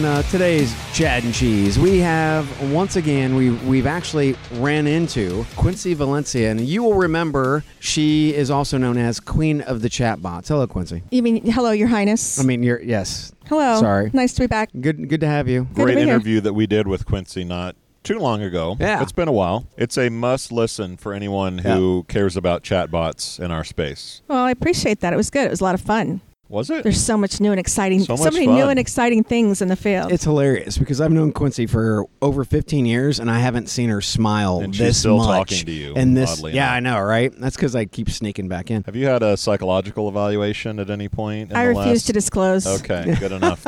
Uh, 0.00 0.22
today's 0.24 0.74
Chad 0.92 1.24
and 1.24 1.32
Cheese, 1.32 1.78
we 1.78 1.98
have 1.98 2.72
once 2.72 2.96
again 2.96 3.34
we 3.36 3.50
we've 3.50 3.86
actually 3.86 4.36
ran 4.54 4.86
into 4.86 5.44
Quincy 5.56 5.94
Valencia, 5.94 6.50
and 6.50 6.60
you 6.60 6.82
will 6.82 6.94
remember 6.94 7.64
she 7.80 8.34
is 8.34 8.50
also 8.50 8.78
known 8.78 8.98
as 8.98 9.20
Queen 9.20 9.60
of 9.60 9.82
the 9.82 9.88
Chatbots. 9.88 10.48
Hello, 10.48 10.66
Quincy. 10.66 11.02
You 11.10 11.22
mean 11.22 11.44
hello, 11.44 11.70
Your 11.70 11.88
Highness? 11.88 12.40
I 12.40 12.42
mean, 12.42 12.62
you're 12.62 12.80
yes. 12.80 13.32
hello. 13.46 13.78
sorry. 13.80 14.10
Nice 14.12 14.32
to 14.34 14.40
be 14.40 14.46
back. 14.46 14.70
Good, 14.80 15.08
good 15.08 15.20
to 15.20 15.26
have 15.26 15.48
you. 15.48 15.64
Good 15.64 15.74
to 15.74 15.82
Great 15.84 15.94
be 15.96 16.00
here. 16.02 16.14
interview 16.14 16.40
that 16.40 16.54
we 16.54 16.66
did 16.66 16.88
with 16.88 17.06
Quincy 17.06 17.44
not 17.44 17.76
too 18.02 18.18
long 18.18 18.42
ago. 18.42 18.76
Yeah. 18.78 19.02
It's 19.02 19.12
been 19.12 19.28
a 19.28 19.32
while. 19.32 19.66
It's 19.76 19.96
a 19.96 20.10
must 20.10 20.52
listen 20.52 20.96
for 20.96 21.12
anyone 21.12 21.58
who 21.58 22.04
cares 22.08 22.36
about 22.36 22.62
chatbots 22.62 23.40
in 23.40 23.50
our 23.50 23.64
space. 23.64 24.22
Well, 24.28 24.44
I 24.44 24.50
appreciate 24.50 25.00
that. 25.00 25.12
It 25.12 25.16
was 25.16 25.30
good. 25.30 25.46
It 25.46 25.50
was 25.50 25.60
a 25.60 25.64
lot 25.64 25.74
of 25.74 25.80
fun. 25.80 26.20
Was 26.48 26.68
it? 26.70 26.82
There's 26.82 27.02
so 27.02 27.16
much 27.16 27.40
new 27.40 27.50
and 27.52 27.58
exciting, 27.58 28.00
So 28.00 28.16
much 28.16 28.34
many 28.34 28.46
new 28.46 28.66
and 28.68 28.78
exciting 28.78 29.24
things 29.24 29.62
in 29.62 29.68
the 29.68 29.76
field. 29.76 30.12
It's 30.12 30.24
hilarious 30.24 30.76
because 30.76 31.00
I've 31.00 31.10
known 31.10 31.32
Quincy 31.32 31.66
for 31.66 32.04
over 32.20 32.44
15 32.44 32.84
years, 32.84 33.18
and 33.18 33.30
I 33.30 33.38
haven't 33.38 33.68
seen 33.68 33.88
her 33.88 34.02
smile 34.02 34.60
And 34.60 34.74
she's 34.74 34.86
this 34.86 34.98
still 34.98 35.16
much. 35.16 35.50
talking 35.50 35.66
to 35.66 35.72
you, 35.72 35.94
And 35.94 36.16
this, 36.16 36.38
oddly 36.38 36.52
yeah, 36.52 36.76
enough. 36.76 36.76
I 36.76 36.80
know, 37.00 37.04
right? 37.04 37.32
That's 37.40 37.56
because 37.56 37.74
I 37.74 37.86
keep 37.86 38.10
sneaking 38.10 38.48
back 38.48 38.70
in. 38.70 38.84
Have 38.84 38.94
you 38.94 39.06
had 39.06 39.22
a 39.22 39.36
psychological 39.36 40.08
evaluation 40.08 40.78
at 40.78 40.90
any 40.90 41.08
point? 41.08 41.50
In 41.50 41.56
I 41.56 41.64
the 41.64 41.68
refuse 41.70 41.86
last... 41.86 42.06
to 42.06 42.12
disclose. 42.12 42.66
Okay, 42.66 43.14
good 43.18 43.32
enough. 43.32 43.66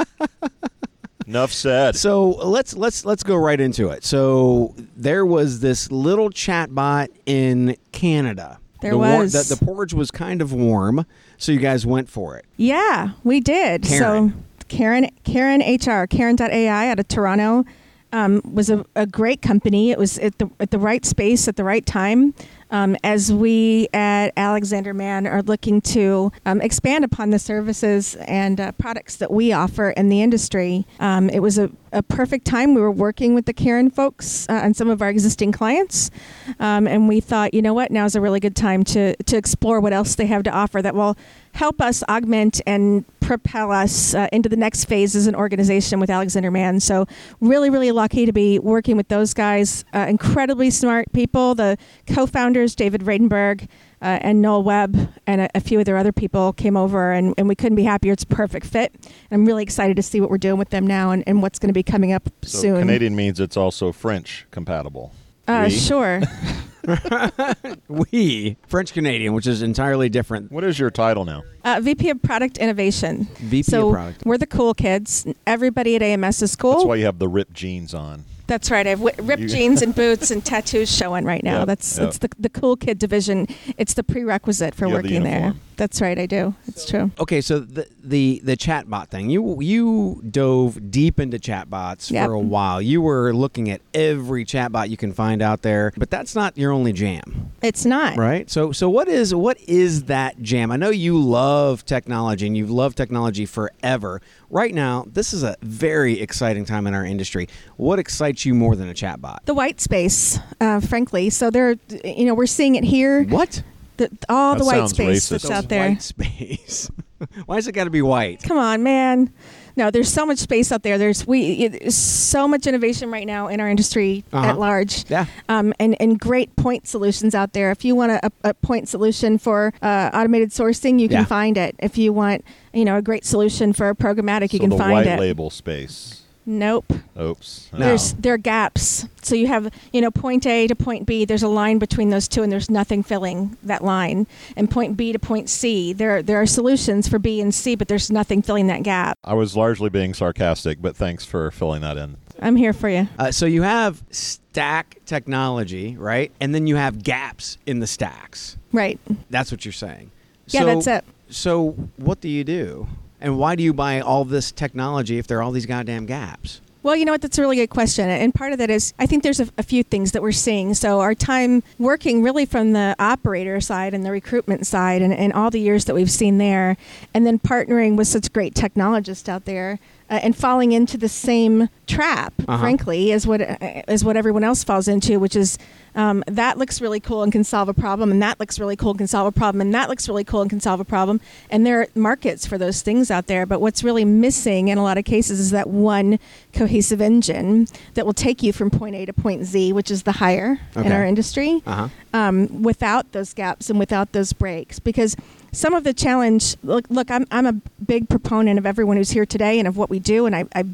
enough 1.27 1.53
said. 1.53 1.97
So 1.97 2.29
let's 2.29 2.75
let's 2.75 3.05
let's 3.05 3.23
go 3.23 3.37
right 3.37 3.61
into 3.61 3.89
it. 3.89 4.05
So 4.05 4.75
there 4.97 5.25
was 5.25 5.61
this 5.61 5.91
little 5.91 6.31
chatbot 6.31 7.09
in 7.25 7.77
Canada. 7.93 8.59
There 8.87 8.93
the 8.93 8.99
war- 8.99 9.19
was. 9.19 9.33
the, 9.49 9.55
the 9.55 9.65
porridge 9.65 9.95
was 9.95 10.11
kind 10.11 10.41
of 10.41 10.53
warm, 10.53 11.07
so 11.39 11.53
you 11.53 11.59
guys 11.59 11.85
went 11.87 12.09
for 12.09 12.37
it. 12.37 12.45
Yeah, 12.57 13.11
we 13.25 13.41
did. 13.41 13.83
Karen. 13.83 14.31
So 14.31 14.37
Karen, 14.69 15.11
Karen 15.25 15.61
HR, 15.61 16.07
Karen.ai 16.07 16.89
out 16.89 16.99
of 16.99 17.09
Toronto, 17.09 17.65
um, 18.13 18.41
was 18.45 18.71
a, 18.71 18.85
a 18.95 19.07
great 19.07 19.43
company. 19.43 19.91
It 19.91 19.99
was 19.99 20.19
at 20.19 20.39
the 20.39 20.51
at 20.61 20.71
the 20.71 20.79
right 20.79 21.05
space 21.05 21.49
at 21.49 21.57
the 21.57 21.65
right 21.65 21.85
time. 21.85 22.35
Um, 22.71 22.97
as 23.05 23.33
we 23.33 23.89
at 23.93 24.33
Alexander 24.37 24.93
Mann 24.93 25.27
are 25.27 25.43
looking 25.43 25.81
to 25.83 26.33
um, 26.45 26.61
expand 26.61 27.05
upon 27.05 27.31
the 27.31 27.39
services 27.39 28.17
and 28.17 28.61
uh, 28.61 28.73
products 28.73 29.17
that 29.17 29.31
we 29.31 29.53
offer 29.53 29.91
in 29.91 30.09
the 30.09 30.23
industry, 30.23 30.87
um, 30.99 31.29
it 31.31 31.41
was 31.41 31.59
a, 31.59 31.71
a 31.93 32.03
perfect 32.03 32.45
time. 32.45 32.75
We 32.75 32.81
were 32.81 32.91
working 32.91 33.35
with 33.35 33.47
the 33.47 33.53
Karen 33.53 33.91
folks 33.91 34.49
uh, 34.49 34.53
and 34.53 34.77
some 34.77 34.89
of 34.91 35.01
our 35.01 35.09
existing 35.09 35.53
clients, 35.53 36.11
um, 36.59 36.87
and 36.87 37.09
we 37.09 37.21
thought, 37.21 37.55
you 37.55 37.63
know 37.63 37.75
what, 37.75 37.91
now's 37.91 38.17
a 38.17 38.21
really 38.21 38.41
good 38.41 38.57
time 38.57 38.83
to 38.85 39.15
to 39.17 39.37
explore 39.37 39.81
what 39.81 39.93
else 39.93 40.15
they 40.17 40.27
have 40.27 40.43
to 40.45 40.51
offer 40.51 40.83
that 40.83 40.95
will 40.95 41.17
help 41.53 41.81
us 41.81 42.03
augment 42.09 42.61
and 42.67 43.05
propel 43.27 43.73
us 43.73 44.15
uh, 44.15 44.29
into 44.33 44.49
the 44.49 44.57
next 44.57 44.85
phase 44.85 45.17
as 45.17 45.27
an 45.27 45.35
organization 45.35 45.99
with 45.99 46.09
Alexander 46.09 46.51
Mann. 46.51 46.79
So, 46.79 47.07
really, 47.41 47.71
really 47.71 47.91
lucky 47.91 48.25
to 48.25 48.33
be 48.33 48.59
working 48.61 48.97
with 48.97 49.09
those 49.09 49.35
guys. 49.35 49.85
Uh, 49.93 50.07
incredibly 50.09 50.71
smart 50.71 51.13
people. 51.13 51.55
The 51.57 51.77
co-founders, 52.07 52.77
David 52.77 53.03
Radenberg 53.03 53.65
uh, 54.01 54.19
and 54.23 54.41
Noel 54.41 54.63
Webb, 54.63 55.13
and 55.27 55.41
a, 55.41 55.49
a 55.57 55.61
few 55.61 55.81
of 55.81 55.85
their 55.87 55.97
other 55.97 56.13
people 56.13 56.53
came 56.53 56.77
over, 56.77 57.13
and, 57.13 57.35
and 57.37 57.49
we 57.49 57.57
couldn't 57.57 57.77
be 57.77 57.83
happier. 57.83 58.13
It's 58.13 58.23
a 58.23 58.29
perfect 58.29 58.67
fit. 58.67 58.95
And 58.95 59.13
I'm 59.33 59.45
really 59.45 59.65
excited 59.65 59.97
to 59.97 60.03
see 60.03 60.21
what 60.21 60.31
we're 60.31 60.39
doing 60.39 60.59
with 60.59 60.71
them 60.71 60.87
now 60.87 61.11
and, 61.11 61.25
and 61.27 61.43
what's 61.43 61.59
going 61.59 61.69
to 61.71 61.75
be 61.75 61.83
coming 61.83 62.13
up 62.13 62.31
so 62.43 62.59
soon. 62.59 62.79
Canadian 62.81 63.17
means 63.17 63.41
it's 63.41 63.57
also 63.57 63.91
French 63.91 64.47
compatible. 64.53 65.13
Uh, 65.49 65.65
Oui? 65.65 65.71
sure. 65.71 66.21
We 67.89 68.57
French 68.69 68.93
Canadian, 68.93 69.33
which 69.35 69.47
is 69.47 69.63
entirely 69.63 70.09
different. 70.09 70.51
What 70.53 70.65
is 70.65 70.79
your 70.79 70.91
title 70.91 71.25
now? 71.25 71.43
Uh, 71.65 71.81
VP 71.83 72.11
of 72.11 72.23
Product 72.23 72.59
Innovation. 72.59 73.25
VP 73.39 73.63
so 73.63 73.89
of 73.89 73.95
Product. 73.95 74.23
we're 74.27 74.39
the 74.39 74.47
cool 74.47 74.75
kids. 74.75 75.27
Everybody 75.47 75.97
at 75.97 76.03
AMS 76.03 76.43
is 76.43 76.57
cool. 76.57 76.73
That's 76.73 76.85
why 76.85 76.97
you 76.97 77.05
have 77.07 77.19
the 77.19 77.29
ripped 77.29 77.53
jeans 77.55 77.95
on. 77.95 78.25
That's 78.47 78.71
right. 78.71 78.87
I 78.87 78.91
have 78.91 79.01
ripped 79.01 79.43
You- 79.43 79.49
jeans 79.49 79.83
and 79.83 79.95
boots 79.95 80.31
and 80.31 80.45
tattoos 80.45 80.95
showing 80.95 81.25
right 81.25 81.43
now. 81.43 81.61
Yep, 81.61 81.67
That's 81.67 81.99
yep. 81.99 82.09
it's 82.09 82.19
the 82.19 82.31
the 82.39 82.49
cool 82.49 82.77
kid 82.77 82.99
division. 82.99 83.47
It's 83.77 83.95
the 83.95 84.05
prerequisite 84.05 84.75
for 84.75 84.87
You 84.87 84.95
have 84.95 85.03
the 85.03 85.09
working 85.09 85.23
there. 85.25 85.55
Uniform. 85.77 85.87
That's 85.87 86.01
right. 86.01 86.19
I 86.19 86.27
do. 86.27 86.55
It's 86.67 86.87
true. 86.89 87.11
Okay, 87.19 87.41
so 87.41 87.59
the 87.61 87.87
the 88.03 88.41
the 88.45 88.57
chatbot 88.57 89.09
thing. 89.09 89.31
You 89.31 89.61
you 89.61 90.23
dove 90.31 90.91
deep 90.91 91.21
into 91.21 91.39
chatbots 91.39 92.11
Yep. 92.11 92.27
for 92.27 92.33
a 92.33 92.41
while. 92.41 92.81
You 92.81 93.01
were 93.03 93.33
looking 93.33 93.71
at 93.71 93.81
every 93.95 94.45
chatbot 94.45 94.89
you 94.89 94.97
can 94.97 95.13
find 95.13 95.43
out 95.43 95.63
there, 95.63 95.93
but 95.97 96.11
that's 96.11 96.35
not 96.35 96.57
your 96.57 96.73
only 96.73 96.93
jam. 96.93 97.53
It's 97.63 97.85
not. 97.85 98.17
Right. 98.17 98.49
So 98.51 98.73
so 98.73 98.89
what 98.89 99.09
is 99.09 99.35
what 99.35 99.59
is 99.69 100.05
that 100.05 100.41
jam? 100.43 100.71
I 100.71 100.77
know 100.77 100.91
you 100.91 101.19
love 101.21 101.85
technology 101.85 102.47
and 102.47 102.57
you've 102.57 102.71
loved 102.71 102.97
technology 102.97 103.47
forever. 103.47 104.21
Right 104.49 104.73
now, 104.75 105.05
this 105.13 105.33
is 105.33 105.43
a 105.43 105.57
very 105.63 106.21
exciting 106.21 106.65
time 106.65 106.87
in 106.87 106.95
our 106.95 107.05
industry. 107.05 107.49
What 107.77 107.99
excites 107.99 108.45
you 108.45 108.55
more 108.55 108.77
than 108.77 108.89
a 108.89 108.95
chatbot? 108.95 109.39
The 109.45 109.55
white 109.55 109.81
space, 109.81 110.39
uh, 110.61 110.79
frankly. 110.79 111.31
So 111.31 111.51
there, 111.51 111.75
you 112.05 112.27
know, 112.27 112.35
we're 112.35 112.47
seeing 112.47 112.77
it 112.77 112.85
here. 112.85 113.25
What? 113.25 113.65
The, 113.97 114.11
all 114.29 114.55
That 114.55 114.59
the 114.61 114.65
white 114.67 114.89
space 114.89 115.27
racist. 115.27 115.31
that's 115.31 115.51
out 115.51 115.69
there. 115.69 115.89
White 115.91 116.03
space. 116.03 116.91
Why 117.47 117.57
has 117.57 117.67
it 117.67 117.73
got 117.73 117.85
to 117.85 117.91
be 117.91 118.03
white? 118.03 118.43
Come 118.43 118.59
on, 118.59 118.83
man. 118.83 119.33
No, 119.75 119.91
there's 119.91 120.11
so 120.11 120.25
much 120.25 120.39
space 120.39 120.73
out 120.73 120.83
there. 120.83 120.97
There's 120.97 121.27
we 121.27 121.65
it, 121.67 121.93
so 121.93 122.49
much 122.49 122.67
innovation 122.67 123.11
right 123.11 123.27
now 123.27 123.49
in 123.49 123.61
our 123.61 123.69
industry 123.69 124.25
Uh-huh. 124.33 124.47
at 124.51 124.59
large. 124.59 125.05
Yeah. 125.11 125.27
Um, 125.51 125.73
and, 125.79 125.97
and 126.01 126.19
great 126.19 126.55
point 126.57 126.87
solutions 126.87 127.35
out 127.35 127.53
there. 127.53 127.71
If 127.71 127.85
you 127.85 127.95
want 127.95 128.13
a, 128.13 128.31
a 128.45 128.55
point 128.55 128.89
solution 128.89 129.37
for 129.39 129.73
uh, 129.83 130.11
automated 130.15 130.51
sourcing, 130.51 130.99
you 130.99 131.09
can 131.09 131.19
Yeah. 131.19 131.25
find 131.25 131.57
it. 131.59 131.75
If 131.79 131.99
you 131.99 132.13
want, 132.13 132.45
you 132.73 132.85
know, 132.87 132.97
a 132.97 133.03
great 133.03 133.25
solution 133.27 133.73
for 133.75 133.95
programmatic, 133.95 134.53
you 134.55 134.59
so 134.59 134.63
can 134.63 134.71
the 134.71 134.79
find 134.79 134.93
white 134.93 135.07
it. 135.07 135.21
label 135.21 135.51
space. 135.51 136.23
Nope. 136.49 136.93
Oops. 137.21 137.69
No. 137.73 137.79
There's 137.81 138.13
there 138.15 138.35
are 138.35 138.39
gaps. 138.39 139.07
So 139.21 139.35
you 139.35 139.49
have 139.49 139.73
you 139.93 140.01
know 140.01 140.13
point 140.13 140.47
A 140.47 140.69
to 140.69 140.77
point 140.77 141.05
B. 141.05 141.25
There's 141.25 141.43
a 141.43 141.49
line 141.49 141.79
between 141.79 142.11
those 142.11 142.29
two, 142.29 142.45
and 142.45 142.53
there's 142.53 142.71
nothing 142.71 143.03
filling 143.03 143.57
that 143.65 143.83
line. 143.83 144.29
And 144.57 144.71
point 144.71 144.97
B 144.97 145.13
to 145.13 145.19
point 145.19 145.51
C, 145.51 145.93
there 145.93 146.23
there 146.23 146.41
are 146.41 146.47
solutions 146.47 147.09
for 147.09 147.19
B 147.19 147.41
and 147.41 147.53
C, 147.53 147.75
but 147.75 147.89
there's 147.89 148.13
nothing 148.13 148.43
filling 148.43 148.69
that 148.69 148.85
gap. 148.85 149.19
I 149.25 149.35
was 149.35 149.57
largely 149.57 149.91
being 149.91 150.15
sarcastic, 150.15 150.81
but 150.81 150.97
thanks 150.97 151.25
for 151.25 151.51
filling 151.51 151.83
that 151.83 151.97
in. 151.97 152.17
I'm 152.41 152.55
here 152.55 152.73
for 152.73 152.89
you. 152.89 153.09
Uh, 153.19 153.33
so 153.33 153.47
you 153.47 153.63
have 153.63 154.03
stack 154.11 154.99
technology, 155.05 155.97
right? 155.97 156.31
And 156.41 156.55
then 156.55 156.67
you 156.67 156.77
have 156.77 157.03
gaps 157.03 157.59
in 157.67 157.81
the 157.81 157.87
stacks. 157.87 158.57
Right. 158.73 159.01
That's 159.31 159.51
what 159.51 159.65
you're 159.65 159.73
saying. 159.73 160.11
Yeah, 160.49 160.61
so, 160.61 160.67
that's 160.67 160.87
it. 160.87 161.05
So 161.29 161.71
what 161.97 162.21
do 162.21 162.29
you 162.29 162.45
do? 162.45 162.87
And 163.27 163.39
why 163.39 163.57
do 163.57 163.65
you 163.65 163.75
buy 163.75 163.99
all 163.99 164.25
this 164.25 164.53
technology 164.53 165.19
if 165.19 165.27
there 165.27 165.39
are 165.39 165.43
all 165.43 165.51
these 165.51 165.67
goddamn 165.67 166.07
gaps? 166.07 166.61
Well, 166.85 166.95
you 166.95 167.05
know 167.05 167.11
what? 167.11 167.23
That's 167.23 167.37
a 167.39 167.41
really 167.41 167.57
good 167.57 167.71
question. 167.71 168.09
And 168.09 168.33
part 168.33 168.53
of 168.53 168.59
that 168.59 168.71
is 168.71 168.95
I 169.01 169.07
think 169.07 169.25
there's 169.25 169.41
a, 169.41 169.49
a 169.59 169.65
few 169.65 169.83
things 169.83 170.13
that 170.13 170.23
we're 170.23 170.31
seeing. 170.31 170.75
So, 170.75 171.01
our 171.01 171.13
time 171.13 171.65
working 171.77 172.23
really 172.23 172.47
from 172.47 172.73
the 172.73 172.95
operator 173.01 173.61
side 173.61 173.95
and 173.95 174.07
the 174.07 174.13
recruitment 174.13 174.65
side, 174.65 175.03
and, 175.03 175.13
and 175.13 175.33
all 175.33 175.51
the 175.51 175.59
years 175.59 175.87
that 175.87 175.97
we've 175.97 176.09
seen 176.09 176.39
there, 176.39 176.77
and 177.15 177.27
then 177.27 177.41
partnering 177.41 177.97
with 177.97 178.07
such 178.07 178.33
great 178.33 178.55
technologists 178.55 179.29
out 179.29 179.45
there. 179.45 179.81
Uh, 180.09 180.21
and 180.23 180.37
falling 180.37 180.71
into 180.71 180.97
the 180.97 181.09
same 181.09 181.69
trap, 181.89 182.33
Uh-huh. 182.47 182.59
frankly, 182.63 183.11
as 183.11 183.27
what 183.27 183.41
uh, 183.41 183.57
as 183.89 184.05
what 184.05 184.17
everyone 184.17 184.45
else 184.45 184.63
falls 184.63 184.87
into, 184.87 185.19
which 185.19 185.35
is 185.35 185.59
um, 185.97 186.23
that 186.29 186.59
looks 186.59 186.81
really 186.81 187.01
cool 187.01 187.25
and 187.25 187.33
can 187.33 187.43
solve 187.43 187.69
a 187.69 187.75
problem, 187.75 188.13
and 188.13 188.23
that 188.23 188.39
looks 188.39 188.61
really 188.61 188.77
cool 188.77 188.91
and 188.91 188.99
can 189.01 189.09
solve 189.09 189.27
a 189.27 189.33
problem, 189.33 189.61
and 189.61 189.75
that 189.75 189.89
looks 189.89 190.09
really 190.09 190.23
cool 190.23 190.43
and 190.43 190.51
can 190.51 190.61
solve 190.61 190.79
a 190.79 190.85
problem. 190.85 191.21
And 191.51 191.67
there 191.67 191.81
are 191.81 191.89
markets 191.97 192.47
for 192.47 192.57
those 192.57 192.83
things 192.83 193.11
out 193.11 193.27
there. 193.27 193.47
But 193.47 193.61
what's 193.61 193.83
really 193.83 194.05
missing 194.05 194.69
in 194.69 194.79
a 194.79 194.83
lot 194.83 194.97
of 194.97 195.05
cases 195.05 195.41
is 195.41 195.51
that 195.51 195.69
one 195.69 196.21
cohesive 196.53 197.01
engine 197.01 197.67
that 197.95 198.07
will 198.07 198.13
take 198.15 198.45
you 198.45 198.53
from 198.53 198.71
point 198.71 198.95
A 198.95 199.07
to 199.07 199.13
point 199.13 199.45
Z, 199.45 199.73
which 199.73 199.91
is 199.91 200.05
the 200.05 200.13
higher 200.13 200.61
in 200.77 200.93
our 200.93 201.05
industry. 201.05 201.63
Uh 201.67 201.75
huh. 201.75 201.89
Um, 202.17 202.63
without 202.63 203.13
those 203.13 203.35
gaps 203.35 203.69
and 203.69 203.79
without 203.79 204.13
those 204.13 204.33
breaks. 204.33 204.79
Because 204.79 205.17
some 205.53 205.75
of 205.75 205.85
the 205.85 205.93
challenge 205.93 206.57
look, 206.63 206.87
look 206.89 207.11
I'm, 207.11 207.27
I'm 207.31 207.47
a 207.47 207.53
big 207.85 208.09
proponent 208.09 208.59
of 208.59 208.65
everyone 208.65 208.97
who's 208.97 209.11
here 209.11 209.27
today 209.27 209.59
and 209.59 209.69
of 209.69 209.77
what 209.77 209.91
we 209.91 209.99
do 209.99 210.25
and 210.25 210.35
I, 210.35 210.45
I 210.55 210.65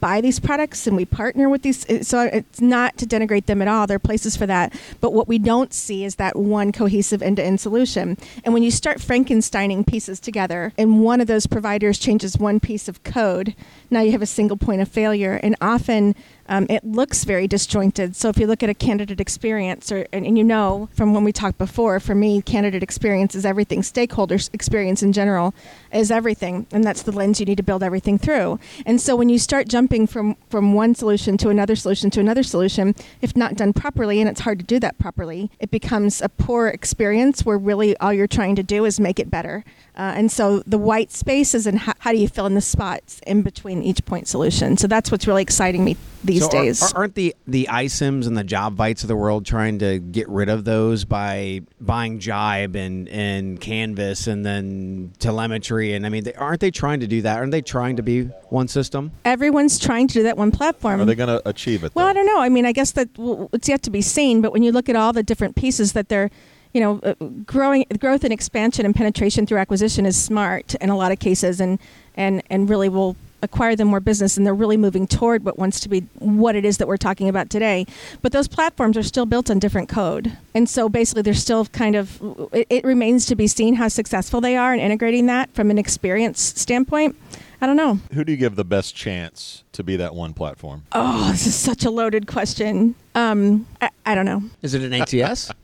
buy 0.00 0.20
these 0.20 0.40
products 0.40 0.86
and 0.86 0.96
we 0.96 1.04
partner 1.04 1.48
with 1.48 1.62
these. 1.62 1.86
So 2.06 2.22
it's 2.22 2.60
not 2.60 2.96
to 2.98 3.06
denigrate 3.06 3.46
them 3.46 3.62
at 3.62 3.68
all. 3.68 3.86
There 3.86 3.96
are 3.96 3.98
places 4.00 4.36
for 4.36 4.46
that. 4.46 4.72
But 5.00 5.12
what 5.12 5.28
we 5.28 5.38
don't 5.38 5.72
see 5.72 6.04
is 6.04 6.16
that 6.16 6.36
one 6.36 6.72
cohesive 6.72 7.22
end 7.22 7.36
to 7.36 7.44
end 7.44 7.60
solution. 7.60 8.16
And 8.44 8.54
when 8.54 8.62
you 8.62 8.70
start 8.70 8.98
Frankensteining 8.98 9.86
pieces 9.86 10.20
together 10.20 10.72
and 10.78 11.02
one 11.02 11.20
of 11.20 11.26
those 11.26 11.46
providers 11.46 11.98
changes 11.98 12.38
one 12.38 12.60
piece 12.60 12.88
of 12.88 13.02
code, 13.02 13.54
now 13.90 14.00
you 14.00 14.12
have 14.12 14.22
a 14.22 14.26
single 14.26 14.56
point 14.56 14.80
of 14.80 14.88
failure. 14.88 15.40
And 15.42 15.56
often 15.60 16.14
um, 16.50 16.66
it 16.68 16.84
looks 16.84 17.24
very 17.24 17.46
disjointed. 17.46 18.16
So 18.16 18.28
if 18.28 18.36
you 18.36 18.46
look 18.48 18.62
at 18.62 18.68
a 18.68 18.74
candidate 18.74 19.20
experience, 19.20 19.92
or 19.92 20.06
and, 20.12 20.26
and, 20.26 20.36
you 20.36 20.42
know 20.42 20.88
from 20.94 21.14
when 21.14 21.22
we 21.22 21.32
talked 21.32 21.58
before, 21.58 22.00
for 22.00 22.14
me, 22.14 22.42
candidate 22.42 22.82
experience 22.82 23.36
is 23.36 23.46
everything. 23.46 23.82
Stakeholders 23.82 24.50
experience 24.52 25.00
in 25.02 25.12
general 25.12 25.54
is 25.92 26.10
everything, 26.10 26.66
and 26.72 26.82
that's 26.82 27.02
the 27.02 27.12
lens 27.12 27.38
you 27.38 27.46
need 27.46 27.56
to 27.58 27.62
build 27.62 27.84
everything 27.84 28.18
through. 28.18 28.58
And 28.84 29.00
so 29.00 29.14
when 29.14 29.28
you 29.28 29.38
start 29.38 29.68
jumping 29.68 29.89
from 29.90 30.36
from 30.48 30.72
one 30.72 30.94
solution 30.94 31.36
to 31.38 31.48
another 31.48 31.74
solution 31.74 32.10
to 32.10 32.20
another 32.20 32.42
solution, 32.42 32.94
if 33.20 33.36
not 33.36 33.56
done 33.56 33.72
properly, 33.72 34.20
and 34.20 34.28
it's 34.28 34.40
hard 34.40 34.60
to 34.60 34.64
do 34.64 34.78
that 34.78 34.98
properly, 34.98 35.50
it 35.58 35.70
becomes 35.70 36.22
a 36.22 36.28
poor 36.28 36.68
experience 36.68 37.44
where 37.44 37.58
really 37.58 37.96
all 37.98 38.12
you're 38.12 38.26
trying 38.26 38.54
to 38.56 38.62
do 38.62 38.84
is 38.84 39.00
make 39.00 39.18
it 39.18 39.30
better. 39.30 39.64
Uh, 39.96 40.14
and 40.16 40.30
so 40.30 40.60
the 40.60 40.78
white 40.78 41.10
spaces 41.10 41.66
and 41.66 41.80
how, 41.80 41.92
how, 41.98 42.12
do 42.12 42.18
you 42.18 42.28
fill 42.28 42.46
in 42.46 42.54
the 42.54 42.60
spots 42.60 43.20
in 43.26 43.42
between 43.42 43.82
each 43.82 44.04
point 44.06 44.28
solution. 44.28 44.76
So 44.76 44.86
that's 44.86 45.10
what's 45.10 45.26
really 45.26 45.42
exciting 45.42 45.84
me 45.84 45.96
these 46.24 46.44
so 46.44 46.50
days. 46.50 46.82
Are, 46.82 47.00
aren't 47.00 47.16
the 47.16 47.34
the 47.46 47.68
iCIMS 47.70 48.26
and 48.26 48.36
the 48.36 48.44
Jobvites 48.44 49.02
of 49.02 49.08
the 49.08 49.16
world 49.16 49.44
trying 49.44 49.80
to 49.80 49.98
get 49.98 50.28
rid 50.28 50.48
of 50.48 50.64
those 50.64 51.04
by 51.04 51.62
buying 51.90 52.20
Jibe 52.20 52.76
and 52.76 53.08
and 53.08 53.60
Canvas 53.60 54.28
and 54.28 54.46
then 54.46 55.12
Talemetry? 55.18 55.96
And 55.96 56.06
I 56.06 56.08
mean, 56.08 56.22
they, 56.22 56.34
aren't 56.34 56.60
they 56.60 56.70
trying 56.70 57.00
to 57.00 57.08
do 57.08 57.20
that? 57.22 57.38
Aren't 57.38 57.50
they 57.50 57.62
trying 57.62 57.96
to 57.96 58.02
be 58.02 58.22
one 58.48 58.68
system? 58.68 59.10
Everyone's 59.24 59.76
trying 59.76 60.06
to 60.06 60.14
do 60.14 60.22
that 60.22 60.36
one 60.36 60.52
platform. 60.52 61.00
Are 61.00 61.04
they 61.04 61.16
going 61.16 61.28
to 61.36 61.42
achieve 61.48 61.82
it? 61.82 61.92
Well, 61.96 62.06
though? 62.06 62.10
I 62.10 62.12
don't 62.12 62.26
know. 62.26 62.40
I 62.40 62.48
mean, 62.48 62.64
I 62.64 62.70
guess 62.70 62.92
that 62.92 63.08
well, 63.18 63.50
it's 63.52 63.68
yet 63.68 63.82
to 63.82 63.90
be 63.90 64.02
seen. 64.02 64.40
But 64.40 64.52
when 64.52 64.62
you 64.62 64.70
look 64.70 64.88
at 64.88 64.94
all 64.94 65.12
the 65.12 65.24
different 65.24 65.56
pieces 65.56 65.92
that 65.94 66.08
they're 66.08 66.30
you 66.72 66.80
know, 66.80 67.00
uh, 67.02 67.14
growing 67.44 67.84
growth 67.98 68.22
and 68.22 68.32
expansion 68.32 68.86
and 68.86 68.94
penetration 68.94 69.44
through 69.44 69.58
acquisition 69.58 70.06
is 70.06 70.16
smart 70.16 70.76
in 70.76 70.88
a 70.88 70.96
lot 70.96 71.10
of 71.10 71.18
cases, 71.18 71.60
and 71.60 71.80
and 72.16 72.44
and 72.48 72.70
really 72.70 72.88
will 72.88 73.16
acquire 73.42 73.76
them 73.76 73.88
more 73.88 74.00
business 74.00 74.36
and 74.36 74.46
they're 74.46 74.54
really 74.54 74.76
moving 74.76 75.06
toward 75.06 75.44
what 75.44 75.58
wants 75.58 75.80
to 75.80 75.88
be 75.88 76.00
what 76.18 76.54
it 76.54 76.64
is 76.64 76.78
that 76.78 76.88
we're 76.88 76.96
talking 76.96 77.28
about 77.28 77.50
today 77.50 77.86
but 78.22 78.32
those 78.32 78.48
platforms 78.48 78.96
are 78.96 79.02
still 79.02 79.26
built 79.26 79.50
on 79.50 79.58
different 79.58 79.88
code 79.88 80.36
and 80.54 80.68
so 80.68 80.88
basically 80.88 81.22
they're 81.22 81.34
still 81.34 81.66
kind 81.66 81.96
of 81.96 82.20
it, 82.52 82.66
it 82.70 82.84
remains 82.84 83.26
to 83.26 83.34
be 83.34 83.46
seen 83.46 83.74
how 83.74 83.88
successful 83.88 84.40
they 84.40 84.56
are 84.56 84.74
in 84.74 84.80
integrating 84.80 85.26
that 85.26 85.52
from 85.54 85.70
an 85.70 85.78
experience 85.78 86.40
standpoint 86.40 87.16
I 87.62 87.66
don't 87.66 87.76
know. 87.76 87.98
Who 88.14 88.24
do 88.24 88.32
you 88.32 88.38
give 88.38 88.56
the 88.56 88.64
best 88.64 88.96
chance 88.96 89.64
to 89.72 89.84
be 89.84 89.96
that 89.96 90.14
one 90.14 90.32
platform? 90.32 90.84
Oh, 90.92 91.30
this 91.30 91.46
is 91.46 91.54
such 91.54 91.84
a 91.84 91.90
loaded 91.90 92.26
question. 92.26 92.94
Um, 93.14 93.66
I, 93.82 93.90
I 94.06 94.14
don't 94.14 94.24
know. 94.24 94.42
Is 94.62 94.72
it 94.72 94.82
an 94.82 94.94
ATS? 94.94 95.52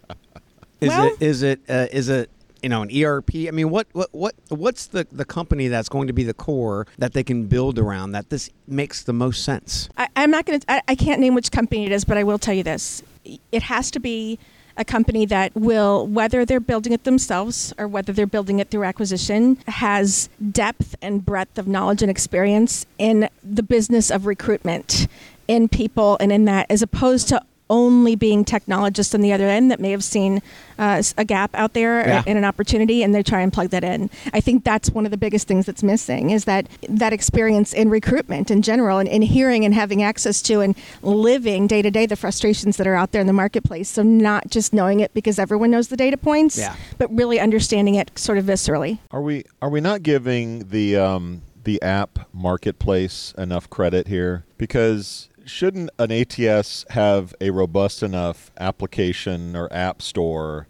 Is 0.78 0.90
well, 0.90 1.06
it 1.06 1.22
is 1.22 1.42
it 1.42 1.60
uh, 1.70 1.86
is 1.90 2.10
it 2.10 2.28
you 2.66 2.70
know 2.70 2.82
an 2.82 2.90
ERP? 2.90 3.46
I 3.46 3.52
mean, 3.52 3.70
what 3.70 3.86
what 3.92 4.12
what 4.12 4.34
what's 4.48 4.88
the 4.88 5.06
the 5.12 5.24
company 5.24 5.68
that's 5.68 5.88
going 5.88 6.08
to 6.08 6.12
be 6.12 6.24
the 6.24 6.34
core 6.34 6.88
that 6.98 7.12
they 7.12 7.22
can 7.22 7.46
build 7.46 7.78
around 7.78 8.10
that 8.10 8.28
this 8.28 8.50
makes 8.66 9.04
the 9.04 9.12
most 9.12 9.44
sense? 9.44 9.88
I, 9.96 10.08
am 10.16 10.32
not 10.32 10.46
going 10.46 10.58
to. 10.58 10.90
I 10.90 10.96
can't 10.96 11.20
name 11.20 11.36
which 11.36 11.52
company 11.52 11.86
it 11.86 11.92
is, 11.92 12.04
but 12.04 12.18
I 12.18 12.24
will 12.24 12.40
tell 12.40 12.54
you 12.54 12.64
this: 12.64 13.04
it 13.52 13.62
has 13.62 13.92
to 13.92 14.00
be 14.00 14.40
a 14.76 14.84
company 14.84 15.26
that 15.26 15.54
will, 15.54 16.08
whether 16.08 16.44
they're 16.44 16.58
building 16.58 16.92
it 16.92 17.04
themselves 17.04 17.72
or 17.78 17.86
whether 17.86 18.12
they're 18.12 18.26
building 18.26 18.58
it 18.58 18.68
through 18.68 18.82
acquisition, 18.82 19.58
has 19.68 20.28
depth 20.50 20.96
and 21.00 21.24
breadth 21.24 21.58
of 21.58 21.68
knowledge 21.68 22.02
and 22.02 22.10
experience 22.10 22.84
in 22.98 23.28
the 23.44 23.62
business 23.62 24.10
of 24.10 24.26
recruitment 24.26 25.06
in 25.46 25.68
people 25.68 26.16
and 26.18 26.32
in 26.32 26.46
that, 26.46 26.66
as 26.68 26.82
opposed 26.82 27.28
to 27.28 27.40
only 27.68 28.14
being 28.14 28.44
technologists 28.44 29.14
on 29.14 29.20
the 29.20 29.32
other 29.32 29.48
end 29.48 29.70
that 29.70 29.80
may 29.80 29.90
have 29.90 30.04
seen 30.04 30.40
uh, 30.78 31.02
a 31.16 31.24
gap 31.24 31.50
out 31.54 31.72
there 31.72 32.06
yeah. 32.06 32.22
and 32.26 32.38
an 32.38 32.44
opportunity 32.44 33.02
and 33.02 33.14
they 33.14 33.22
try 33.22 33.40
and 33.40 33.52
plug 33.52 33.70
that 33.70 33.82
in 33.82 34.10
i 34.32 34.40
think 34.40 34.62
that's 34.62 34.90
one 34.90 35.04
of 35.04 35.10
the 35.10 35.16
biggest 35.16 35.48
things 35.48 35.66
that's 35.66 35.82
missing 35.82 36.30
is 36.30 36.44
that 36.44 36.66
that 36.88 37.12
experience 37.12 37.72
in 37.72 37.88
recruitment 37.88 38.50
in 38.50 38.62
general 38.62 38.98
and 38.98 39.08
in 39.08 39.22
hearing 39.22 39.64
and 39.64 39.74
having 39.74 40.02
access 40.02 40.42
to 40.42 40.60
and 40.60 40.76
living 41.02 41.66
day 41.66 41.82
to 41.82 41.90
day 41.90 42.06
the 42.06 42.16
frustrations 42.16 42.76
that 42.76 42.86
are 42.86 42.94
out 42.94 43.12
there 43.12 43.20
in 43.20 43.26
the 43.26 43.32
marketplace 43.32 43.88
so 43.88 44.02
not 44.02 44.48
just 44.48 44.72
knowing 44.72 45.00
it 45.00 45.12
because 45.14 45.38
everyone 45.38 45.70
knows 45.70 45.88
the 45.88 45.96
data 45.96 46.16
points 46.16 46.58
yeah. 46.58 46.76
but 46.98 47.12
really 47.14 47.40
understanding 47.40 47.94
it 47.94 48.16
sort 48.18 48.38
of 48.38 48.44
viscerally 48.44 48.98
are 49.10 49.22
we 49.22 49.44
are 49.62 49.70
we 49.70 49.80
not 49.80 50.02
giving 50.02 50.68
the 50.68 50.96
um, 50.96 51.42
the 51.64 51.82
app 51.82 52.28
marketplace 52.32 53.34
enough 53.36 53.68
credit 53.68 54.06
here 54.06 54.44
because 54.56 55.28
shouldn't 55.46 55.90
an 55.98 56.10
ATS 56.10 56.84
have 56.90 57.34
a 57.40 57.50
robust 57.50 58.02
enough 58.02 58.50
application 58.58 59.56
or 59.56 59.72
app 59.72 60.02
store 60.02 60.66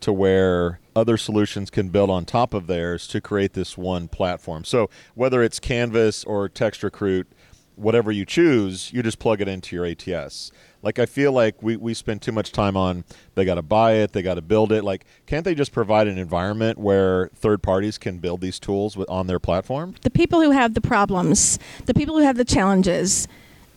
to 0.00 0.12
where 0.12 0.80
other 0.96 1.16
solutions 1.16 1.70
can 1.70 1.88
build 1.88 2.10
on 2.10 2.24
top 2.24 2.54
of 2.54 2.66
theirs 2.66 3.06
to 3.08 3.20
create 3.20 3.52
this 3.52 3.78
one 3.78 4.08
platform? 4.08 4.64
So 4.64 4.90
whether 5.14 5.42
it's 5.42 5.60
Canvas 5.60 6.24
or 6.24 6.48
Text 6.48 6.82
Recruit, 6.82 7.26
whatever 7.76 8.12
you 8.12 8.24
choose, 8.24 8.92
you 8.92 9.02
just 9.02 9.18
plug 9.18 9.40
it 9.40 9.48
into 9.48 9.76
your 9.76 9.84
ATS. 9.84 10.52
Like 10.82 10.98
I 10.98 11.06
feel 11.06 11.32
like 11.32 11.62
we, 11.62 11.76
we 11.76 11.94
spend 11.94 12.22
too 12.22 12.32
much 12.32 12.52
time 12.52 12.76
on 12.76 13.04
they 13.34 13.44
got 13.44 13.54
to 13.54 13.62
buy 13.62 13.94
it, 13.94 14.12
they 14.12 14.22
got 14.22 14.34
to 14.34 14.42
build 14.42 14.72
it. 14.72 14.84
Like 14.84 15.04
can't 15.26 15.44
they 15.44 15.54
just 15.54 15.72
provide 15.72 16.06
an 16.06 16.18
environment 16.18 16.78
where 16.78 17.28
third 17.34 17.62
parties 17.62 17.98
can 17.98 18.18
build 18.18 18.40
these 18.40 18.58
tools 18.58 18.96
with, 18.96 19.08
on 19.08 19.26
their 19.26 19.40
platform? 19.40 19.94
The 20.02 20.10
people 20.10 20.40
who 20.40 20.50
have 20.50 20.74
the 20.74 20.80
problems, 20.80 21.58
the 21.86 21.94
people 21.94 22.16
who 22.16 22.24
have 22.24 22.36
the 22.36 22.44
challenges, 22.44 23.26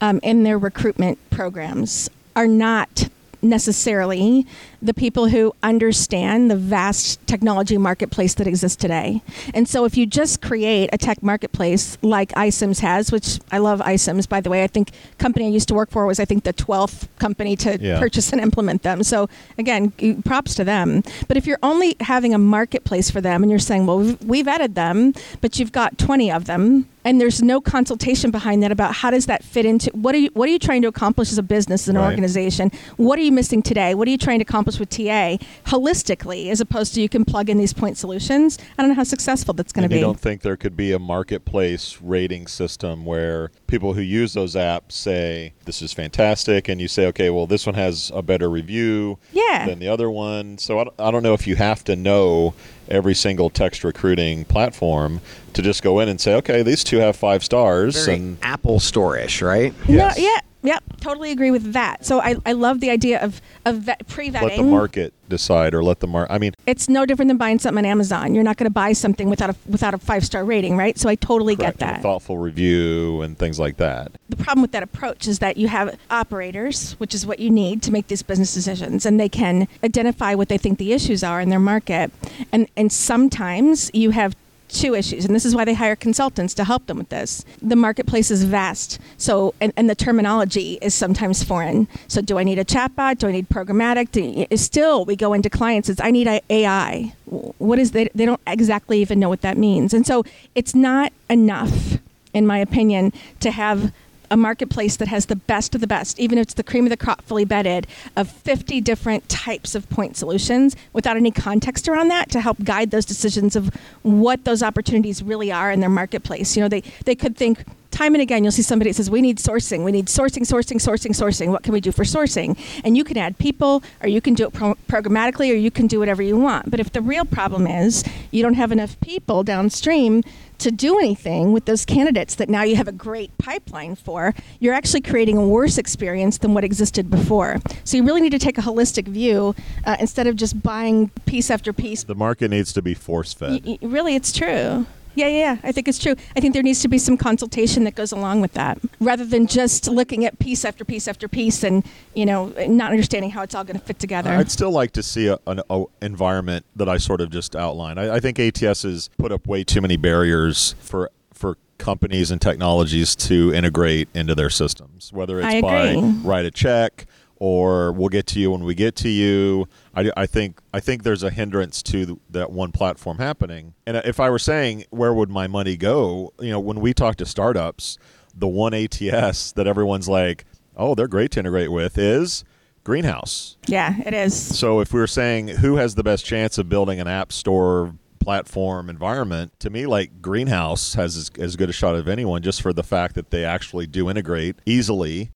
um, 0.02 0.20
in 0.24 0.44
their 0.44 0.58
recruitment 0.58 1.18
programs 1.30 2.10
are 2.36 2.48
not 2.48 3.10
necessarily 3.42 4.46
the 4.82 4.94
people 4.94 5.28
who 5.28 5.54
understand 5.64 6.50
the 6.52 6.56
vast 6.56 7.26
technology 7.28 7.78
marketplace 7.78 8.34
that 8.36 8.48
exists 8.48 8.76
today. 8.76 9.22
And 9.54 9.68
so 9.68 9.86
if 9.86 9.98
you 9.98 10.06
just 10.06 10.42
create 10.42 10.90
a 10.94 10.98
tech 10.98 11.24
marketplace 11.24 11.98
like 12.02 12.30
iCIMS 12.34 12.80
has, 12.80 13.12
which 13.12 13.40
I 13.52 13.58
love 13.58 13.80
iCIMS 13.80 14.30
by 14.30 14.42
the 14.42 14.50
way, 14.50 14.64
I 14.64 14.68
think 14.68 14.92
company 15.18 15.46
I 15.46 15.50
used 15.50 15.68
to 15.70 15.74
work 15.74 15.90
for 15.90 16.06
was 16.06 16.20
I 16.20 16.26
think 16.26 16.44
the 16.44 16.54
12th 16.54 17.08
company 17.20 17.56
to 17.58 17.78
yeah. 17.80 18.00
purchase 18.00 18.32
and 18.32 18.42
implement 18.42 18.84
them. 18.84 19.04
So 19.04 19.30
again, 19.58 19.92
props 20.24 20.56
to 20.56 20.64
them. 20.64 21.04
But 21.28 21.38
if 21.38 21.48
you're 21.48 21.60
only 21.64 21.96
having 22.02 22.34
a 22.34 22.40
marketplace 22.40 23.10
for 23.10 23.22
them 23.22 23.44
and 23.44 23.50
you're 23.50 23.60
saying, 23.60 23.86
well, 23.86 24.00
we've, 24.00 24.22
we've 24.24 24.48
added 24.48 24.76
them, 24.76 25.14
but 25.42 25.60
you've 25.60 25.72
got 25.72 25.98
20 25.98 26.32
of 26.32 26.46
them, 26.46 26.88
and 27.07 27.21
there's 27.21 27.42
no 27.42 27.62
consultation 27.62 28.31
behind 28.31 28.62
that 28.63 28.71
about 28.71 28.94
how 28.94 29.09
does 29.09 29.27
that 29.27 29.42
fit 29.42 29.65
into 29.65 29.89
what 29.92 30.13
are 30.13 30.18
you 30.18 30.30
what 30.33 30.50
are 30.50 30.51
you 30.51 30.59
trying 30.59 30.81
to 30.81 30.89
accomplish 30.89 31.31
as 31.31 31.38
a 31.38 31.44
business 31.44 31.83
as 31.83 31.89
an 31.89 31.95
right. 31.95 32.06
organization? 32.06 32.69
What 32.98 33.18
are 33.18 33.21
you 33.21 33.31
missing 33.31 33.62
today? 33.62 33.95
What 33.95 34.09
are 34.09 34.12
you 34.12 34.18
trying 34.18 34.39
to 34.39 34.44
accomplish 34.44 34.77
with 34.77 34.89
ta 34.89 35.38
holistically 35.65 36.50
as 36.50 36.59
opposed 36.59 36.94
to 36.95 37.01
you 37.01 37.07
can 37.07 37.24
plug 37.24 37.50
in 37.50 37.57
these 37.57 37.71
point 37.71 37.98
solutions? 37.98 38.59
I 38.77 38.81
don't 38.81 38.89
know 38.89 38.95
how 38.95 39.06
successful 39.06 39.54
that's 39.54 39.71
going 39.71 39.83
to 39.83 39.89
be. 39.89 39.95
you 39.95 40.01
don't 40.01 40.19
think 40.19 40.42
there 40.42 40.57
could 40.57 40.75
be 40.75 40.92
a 40.92 41.00
marketplace 41.00 42.00
rating 42.01 42.45
system 42.48 43.06
where 43.06 43.51
people 43.68 43.94
who 43.94 44.01
use 44.01 44.33
those 44.33 44.56
apps 44.56 44.92
say 44.92 45.53
this 45.67 45.83
is 45.83 45.93
fantastic 45.93 46.67
and 46.67 46.81
you 46.81 46.88
say 46.88 47.05
okay 47.05 47.29
well 47.29 47.45
this 47.45 47.65
one 47.65 47.75
has 47.75 48.12
a 48.15 48.24
better 48.24 48.50
review 48.50 49.19
yeah. 49.31 49.67
than 49.67 49.77
the 49.77 49.88
other 49.88 50.09
one 50.09 50.57
so 50.57 50.79
I, 50.79 50.88
I 50.97 51.12
don't 51.12 51.21
know 51.21 51.33
if 51.33 51.45
you 51.45 51.55
have 51.57 51.83
to 51.83 51.95
know 51.95 52.55
every 52.89 53.13
single 53.13 53.50
text 53.50 53.83
recruiting 53.83 54.45
platform 54.45 55.21
to 55.53 55.62
just 55.62 55.83
go 55.83 56.00
in 56.00 56.09
and 56.09 56.21
say, 56.21 56.36
okay, 56.36 56.63
these 56.63 56.83
two 56.83 56.97
have 56.97 57.15
five 57.15 57.43
stars. 57.43 58.05
Very 58.05 58.17
and 58.17 58.38
Apple 58.41 58.79
Store-ish, 58.79 59.41
right? 59.41 59.74
Yes. 59.88 60.17
No, 60.17 60.24
yeah, 60.24 60.39
Yep, 60.67 60.83
totally 61.00 61.31
agree 61.31 61.50
with 61.50 61.71
that. 61.71 62.05
So 62.05 62.19
I, 62.19 62.36
I 62.45 62.51
love 62.51 62.81
the 62.81 62.89
idea 62.89 63.24
of, 63.24 63.41
of 63.63 63.77
vet, 63.77 64.05
pre-vetting. 64.09 64.41
Let 64.41 64.57
the 64.57 64.63
market 64.63 65.13
decide, 65.29 65.74
or 65.74 65.81
let 65.81 66.01
the 66.01 66.07
market. 66.07 66.33
I 66.33 66.39
mean, 66.39 66.51
it's 66.65 66.89
no 66.89 67.05
different 67.05 67.29
than 67.29 67.38
buying 67.38 67.57
something 67.57 67.86
on 67.86 67.89
Amazon. 67.89 68.36
You're 68.36 68.43
not 68.43 68.57
going 68.57 68.65
to 68.65 68.74
buy 68.74 68.91
something 68.91 69.29
without 69.29 69.51
a 69.51 69.55
without 69.65 69.93
a 69.93 69.97
five 69.97 70.25
star 70.25 70.43
rating, 70.43 70.75
right? 70.75 70.97
So 71.00 71.07
I 71.07 71.15
totally 71.15 71.55
correct, 71.55 71.79
get 71.79 71.88
that. 71.88 72.01
thoughtful 72.01 72.38
review 72.38 73.21
and 73.21 73.38
things 73.38 73.62
like 73.62 73.77
that. 73.77 74.12
The 74.27 74.36
problem 74.36 74.62
with 74.62 74.74
that 74.74 74.83
approach 74.83 75.25
is 75.25 75.39
that 75.39 75.55
you 75.55 75.69
have 75.69 75.97
operators, 76.12 76.93
which 77.00 77.15
is 77.15 77.25
what 77.25 77.39
you 77.39 77.50
need 77.50 77.81
to 77.83 77.91
make 77.93 78.09
these 78.09 78.21
business 78.21 78.53
decisions, 78.53 79.05
and 79.05 79.17
they 79.17 79.29
can 79.29 79.69
identify 79.86 80.36
what 80.36 80.50
they 80.50 80.57
think 80.57 80.79
the 80.79 80.91
issues 80.91 81.24
are 81.24 81.39
in 81.39 81.47
their 81.47 81.62
market, 81.62 82.12
and 82.51 82.67
and 82.75 82.91
sometimes 82.91 83.89
you 83.93 84.09
have 84.12 84.36
two 84.67 84.95
issues, 84.95 85.25
and 85.25 85.36
this 85.36 85.45
is 85.45 85.55
why 85.55 85.65
they 85.65 85.74
hire 85.74 85.95
consultants 85.95 86.53
to 86.55 86.63
help 86.63 86.86
them 86.88 86.97
with 86.97 87.09
this. 87.09 87.45
The 87.62 87.75
marketplace 87.75 88.31
is 88.31 88.43
vast, 88.43 89.00
so 89.17 89.53
and, 89.62 89.74
and 89.77 89.89
the 89.89 89.95
terminology 89.95 90.77
is 90.81 90.93
sometimes 90.93 91.43
foreign. 91.43 91.88
So, 92.07 92.21
do 92.21 92.38
I 92.38 92.43
need 92.43 92.59
a 92.59 92.65
chatbot? 92.65 93.19
Do 93.19 93.27
I 93.27 93.31
need 93.31 93.50
programmatic? 93.50 94.12
Do, 94.12 94.57
still, 94.57 95.05
we 95.05 95.15
go 95.15 95.33
into 95.33 95.50
clients. 95.50 95.89
It's 95.89 96.01
I 96.01 96.12
need 96.12 96.27
AI. 96.50 97.13
What 97.25 97.79
is 97.79 97.91
they? 97.91 98.09
They 98.13 98.25
don't 98.25 98.41
exactly 98.45 99.00
even 99.01 99.19
know 99.19 99.29
what 99.29 99.41
that 99.41 99.57
means, 99.57 99.93
and 99.93 100.05
so 100.05 100.24
it's 100.55 100.75
not 100.75 101.13
enough, 101.29 101.97
in 102.33 102.45
my 102.45 102.59
opinion, 102.59 103.13
to 103.39 103.51
have 103.51 103.91
a 104.29 104.38
marketplace 104.38 104.98
that 104.98 105.07
has 105.07 105.27
the 105.27 105.36
best 105.36 105.75
of 105.75 105.81
the 105.81 105.88
best, 105.88 106.19
even 106.19 106.38
if 106.38 106.43
it's 106.43 106.53
the 106.53 106.63
cream 106.63 106.86
of 106.86 106.89
the 106.89 106.98
crop, 106.98 107.22
fully 107.24 107.46
bedded, 107.46 107.88
of 108.15 108.29
50 108.29 108.81
different 108.81 109.27
types 109.29 109.75
of 109.75 109.89
point 109.89 110.17
solutions 110.17 110.75
without 110.93 111.17
any 111.17 111.31
context 111.31 111.88
around 111.88 112.10
that 112.10 112.29
to 112.31 112.41
help 112.41 112.63
guide 112.63 112.91
those 112.91 113.05
decisions 113.05 113.55
of 113.55 113.74
what 114.03 114.43
those 114.43 114.62
opportunities 114.63 115.24
really 115.24 115.51
are 115.51 115.72
in 115.72 115.79
their 115.79 115.89
marketplace. 115.89 116.55
You 116.55 116.63
know, 116.63 116.69
they, 116.69 116.84
they 117.05 117.15
could 117.15 117.36
think, 117.36 117.63
time 117.98 118.13
and 118.13 118.22
again, 118.22 118.44
you'll 118.44 118.51
see 118.51 118.62
somebody 118.62 118.92
that 118.92 118.96
says, 118.96 119.10
We 119.10 119.22
need 119.22 119.38
sourcing. 119.39 119.84
We 119.84 119.92
need 119.92 120.06
sourcing, 120.06 120.44
sourcing, 120.44 120.77
sourcing, 120.77 121.12
sourcing. 121.12 121.50
What 121.50 121.63
can 121.63 121.74
we 121.74 121.82
do 121.82 121.92
for 121.92 122.04
sourcing? 122.04 122.58
And 122.84 122.96
you 122.96 123.04
can 123.04 123.18
add 123.18 123.38
people, 123.39 123.84
or 124.01 124.08
you 124.08 124.22
can 124.22 124.36
do 124.36 124.46
it 124.46 124.54
pro- 124.54 124.75
programmatically, 124.88 125.51
or 125.51 125.56
you 125.56 125.72
can 125.72 125.88
do 125.88 126.00
whatever 126.00 126.22
you 126.22 126.38
want. 126.38 126.70
But 126.70 126.80
if 126.80 126.92
the 126.92 127.01
real 127.01 127.25
problem 127.25 127.66
is 127.66 128.04
you 128.32 128.44
don't 128.44 128.54
have 128.54 128.72
enough 128.72 129.00
people 129.00 129.44
downstream 129.44 130.24
to 130.60 130.72
do 130.72 130.98
anything 130.98 131.54
with 131.54 131.66
those 131.66 131.86
candidates 131.86 132.36
that 132.36 132.50
now 132.50 132.63
you 132.63 132.75
have 132.75 132.88
a 132.88 132.92
great 132.92 133.36
pipeline 133.38 133.96
for, 133.96 134.34
you're 134.60 134.74
actually 134.74 135.01
creating 135.01 135.38
a 135.38 135.48
worse 135.48 135.77
experience 135.77 136.39
than 136.39 136.54
what 136.54 136.63
existed 136.63 137.10
before. 137.10 137.58
So 137.84 137.98
you 137.98 138.04
really 138.04 138.22
need 138.22 138.32
to 138.32 138.39
take 138.39 138.58
a 138.58 138.62
holistic 138.62 139.08
view 139.08 139.56
uh, 139.86 139.98
instead 140.00 140.25
of 140.27 140.36
just 140.36 140.62
buying 140.63 141.10
piece 141.25 141.51
after 141.51 141.74
piece. 141.74 142.04
The 142.04 142.16
market 142.16 142.50
needs 142.50 142.74
to 142.74 142.82
be 142.82 142.94
force 142.94 143.34
fed. 143.34 143.66
Y- 143.66 143.77
y- 143.82 143.88
really, 143.88 144.16
it's 144.16 144.32
true. 144.32 144.86
Yeah, 145.17 145.27
yeah, 145.27 145.38
yeah. 145.53 145.57
I 145.63 145.71
think 145.71 145.88
it's 145.88 145.97
true. 145.97 146.13
I 146.36 146.39
think 146.39 146.53
there 146.53 146.62
needs 146.62 146.81
to 146.81 146.88
be 146.88 147.00
some 147.00 147.17
consultation 147.17 147.86
that 147.86 147.95
goes 147.95 148.12
along 148.12 148.39
with 148.41 148.53
that, 148.53 148.77
rather 149.00 149.25
than 149.25 149.47
just 149.47 149.88
looking 149.88 150.25
at 150.25 150.38
piece 150.38 150.63
after 150.63 150.86
piece 150.86 151.07
after 151.07 151.27
piece 151.27 151.63
and 151.63 151.83
you 152.13 152.24
know 152.24 152.53
not 152.67 152.91
understanding 152.91 153.31
how 153.31 153.41
it's 153.41 153.55
all 153.55 153.63
going 153.63 153.79
to 153.79 153.83
fit 153.83 153.97
together. 153.97 154.29
I'd 154.29 154.51
still 154.51 154.69
like 154.69 154.91
to 154.91 155.01
see 155.01 155.25
a, 155.25 155.39
an 155.47 155.62
a 155.71 155.86
environment 156.03 156.67
that 156.75 156.88
I 156.88 156.97
sort 156.97 157.21
of 157.21 157.31
just 157.31 157.55
outlined. 157.55 158.00
I, 158.00 158.17
I 158.17 158.19
think 158.19 158.38
ATS 158.38 158.83
has 158.83 159.09
put 159.17 159.31
up 159.31 159.47
way 159.47 159.63
too 159.63 159.81
many 159.81 159.97
barriers 159.97 160.75
for 160.79 161.09
for 161.33 161.57
companies 161.79 162.29
and 162.29 162.39
technologies 162.39 163.15
to 163.15 163.51
integrate 163.55 164.09
into 164.13 164.36
their 164.36 164.51
systems, 164.51 165.12
whether 165.12 165.39
it's 165.41 165.62
by 165.62 165.95
write 166.24 166.45
a 166.45 166.51
check 166.51 167.07
or 167.39 167.91
we'll 167.91 168.09
get 168.09 168.25
to 168.27 168.39
you 168.39 168.51
when 168.51 168.63
we 168.63 168.75
get 168.75 168.95
to 168.95 169.09
you. 169.09 169.67
I, 169.98 170.12
I 170.16 170.25
think 170.27 170.60
I 170.74 170.80
think 170.80 171.01
there's 171.01 171.24
a 171.24 171.32
hindrance 171.32 171.82
to 171.84 172.06
th- 172.06 172.20
that 172.30 172.51
one 172.51 172.72
platform 172.72 173.18
happening. 173.18 173.74
And 173.88 173.98
uh, 173.98 174.04
if 174.06 174.20
I 174.20 174.30
were 174.30 174.39
saying 174.39 174.86
where 174.92 175.13
would 175.13 175.30
my 175.30 175.48
money 175.48 175.75
go, 175.75 176.34
you 176.39 176.51
know, 176.51 176.60
when 176.60 176.80
we 176.80 176.94
talk 176.94 177.16
to 177.16 177.25
startups, 177.25 177.98
the 178.36 178.48
one 178.48 178.75
ATS 178.75 179.51
that 179.54 179.66
everyone's 179.66 180.08
like, 180.08 180.46
oh, 180.75 180.94
they're 180.94 181.08
great 181.08 181.32
to 181.32 181.39
integrate 181.39 181.72
with 181.72 181.98
is 181.98 182.46
Greenhouse. 182.84 183.58
yeah, 183.66 183.96
it 184.06 184.13
is. 184.13 184.34
So 184.36 184.80
if 184.80 184.94
we 184.94 185.00
were 185.00 185.08
saying 185.08 185.48
who 185.48 185.77
has 185.77 185.96
the 185.96 186.04
best 186.04 186.24
chance 186.25 186.60
of 186.60 186.70
building 186.70 187.00
an 187.00 187.08
app 187.08 187.34
store 187.34 187.96
platform 188.20 188.89
environment, 188.89 189.60
to 189.62 189.72
me, 189.72 189.88
like 189.88 190.22
Greenhouse 190.22 190.94
has 190.94 191.18
as, 191.18 191.32
as 191.39 191.56
good 191.56 191.70
a 191.70 191.74
shot 191.74 191.96
of 191.96 192.08
anyone 192.08 192.44
just 192.44 192.62
for 192.62 192.72
the 192.72 192.84
fact 192.84 193.16
that 193.16 193.32
they 193.32 193.44
actually 193.44 193.88
do 193.88 194.12
integrate 194.12 194.58
easily. 194.66 195.32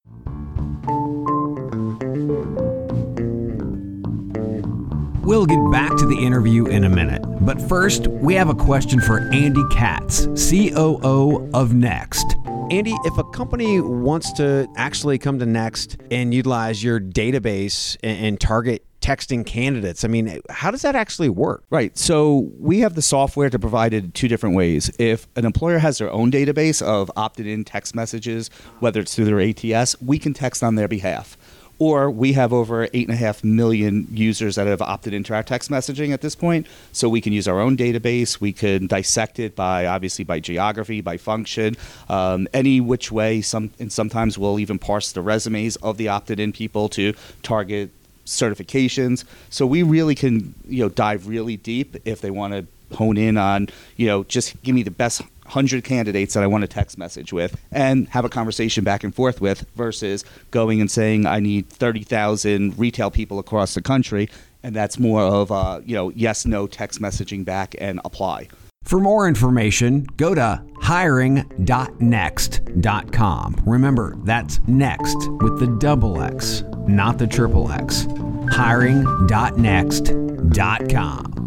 We'll 5.23 5.45
get 5.45 5.59
back 5.71 5.95
to 5.97 6.07
the 6.07 6.17
interview 6.17 6.65
in 6.65 6.83
a 6.83 6.89
minute. 6.89 7.21
But 7.41 7.61
first, 7.61 8.07
we 8.07 8.33
have 8.33 8.49
a 8.49 8.55
question 8.55 8.99
for 8.99 9.19
Andy 9.31 9.61
Katz, 9.71 10.25
COO 10.25 11.47
of 11.53 11.69
Nexxt. 11.69 12.71
Andy, 12.73 12.95
if 13.03 13.15
a 13.19 13.23
company 13.25 13.81
wants 13.81 14.31
to 14.33 14.67
actually 14.77 15.19
come 15.19 15.37
to 15.37 15.45
Nexxt 15.45 16.01
and 16.09 16.33
utilize 16.33 16.83
your 16.83 16.99
database 16.99 17.97
and, 18.01 18.25
and 18.25 18.41
target 18.41 18.83
texting 18.99 19.45
candidates, 19.45 20.03
I 20.03 20.07
mean, 20.07 20.39
how 20.49 20.71
does 20.71 20.81
that 20.81 20.95
actually 20.95 21.29
work? 21.29 21.65
Right. 21.69 21.95
So 21.95 22.49
we 22.57 22.79
have 22.79 22.95
the 22.95 23.01
software 23.03 23.51
to 23.51 23.59
provide 23.59 23.93
it 23.93 24.15
two 24.15 24.27
different 24.27 24.55
ways. 24.55 24.89
If 24.97 25.27
an 25.35 25.45
employer 25.45 25.77
has 25.77 25.99
their 25.99 26.09
own 26.11 26.31
database 26.31 26.81
of 26.81 27.11
opted 27.15 27.45
in 27.45 27.63
text 27.63 27.93
messages, 27.93 28.49
whether 28.79 28.99
it's 29.01 29.13
through 29.13 29.25
their 29.25 29.39
ATS, 29.39 30.01
we 30.01 30.17
can 30.17 30.33
text 30.33 30.63
on 30.63 30.75
their 30.75 30.87
behalf. 30.87 31.37
Or 31.81 32.11
we 32.11 32.33
have 32.33 32.53
over 32.53 32.83
eight 32.93 33.07
and 33.07 33.11
a 33.11 33.15
half 33.15 33.43
million 33.43 34.05
users 34.11 34.53
that 34.53 34.67
have 34.67 34.83
opted 34.83 35.15
into 35.15 35.33
our 35.33 35.41
text 35.41 35.71
messaging 35.71 36.13
at 36.13 36.21
this 36.21 36.35
point. 36.35 36.67
So 36.91 37.09
we 37.09 37.21
can 37.21 37.33
use 37.33 37.47
our 37.47 37.59
own 37.59 37.75
database. 37.75 38.39
We 38.39 38.53
can 38.53 38.85
dissect 38.85 39.39
it 39.39 39.55
by 39.55 39.87
obviously 39.87 40.23
by 40.23 40.41
geography, 40.41 41.01
by 41.01 41.17
function, 41.17 41.75
um, 42.07 42.47
any 42.53 42.81
which 42.81 43.11
way. 43.11 43.41
Some 43.41 43.71
and 43.79 43.91
sometimes 43.91 44.37
we'll 44.37 44.59
even 44.59 44.77
parse 44.77 45.11
the 45.11 45.23
resumes 45.23 45.75
of 45.77 45.97
the 45.97 46.07
opted 46.07 46.39
in 46.39 46.51
people 46.51 46.87
to 46.89 47.15
target 47.41 47.89
certifications. 48.27 49.23
So 49.49 49.65
we 49.65 49.81
really 49.81 50.13
can, 50.13 50.53
you 50.67 50.83
know, 50.83 50.89
dive 50.89 51.25
really 51.25 51.57
deep 51.57 51.97
if 52.05 52.21
they 52.21 52.29
want 52.29 52.53
to 52.53 52.95
hone 52.95 53.17
in 53.17 53.37
on, 53.37 53.69
you 53.95 54.05
know, 54.05 54.23
just 54.25 54.61
give 54.61 54.75
me 54.75 54.83
the 54.83 54.91
best 54.91 55.23
100 55.51 55.83
candidates 55.83 56.33
that 56.33 56.43
I 56.43 56.47
want 56.47 56.61
to 56.61 56.67
text 56.67 56.97
message 56.97 57.33
with 57.33 57.59
and 57.71 58.07
have 58.09 58.23
a 58.23 58.29
conversation 58.29 58.85
back 58.85 59.03
and 59.03 59.13
forth 59.13 59.41
with 59.41 59.65
versus 59.75 60.23
going 60.49 60.79
and 60.79 60.89
saying 60.89 61.25
I 61.25 61.41
need 61.41 61.67
30,000 61.67 62.79
retail 62.79 63.11
people 63.11 63.37
across 63.37 63.73
the 63.73 63.81
country 63.81 64.29
and 64.63 64.73
that's 64.73 64.97
more 64.97 65.21
of 65.21 65.51
a, 65.51 65.83
you 65.85 65.93
know, 65.93 66.09
yes 66.11 66.45
no 66.45 66.67
text 66.67 67.01
messaging 67.01 67.43
back 67.43 67.75
and 67.79 67.99
apply. 68.05 68.47
For 68.83 68.99
more 68.99 69.27
information, 69.27 70.07
go 70.17 70.33
to 70.33 70.63
hiring.nexxt.com. 70.79 73.63
Remember, 73.65 74.15
that's 74.23 74.57
Nexxt 74.59 75.43
with 75.43 75.59
the 75.59 75.67
double 75.79 76.21
X, 76.21 76.63
not 76.87 77.17
the 77.17 77.27
triple 77.27 77.69
X. 77.71 78.07
Hiring.nexxt.com. 78.51 81.40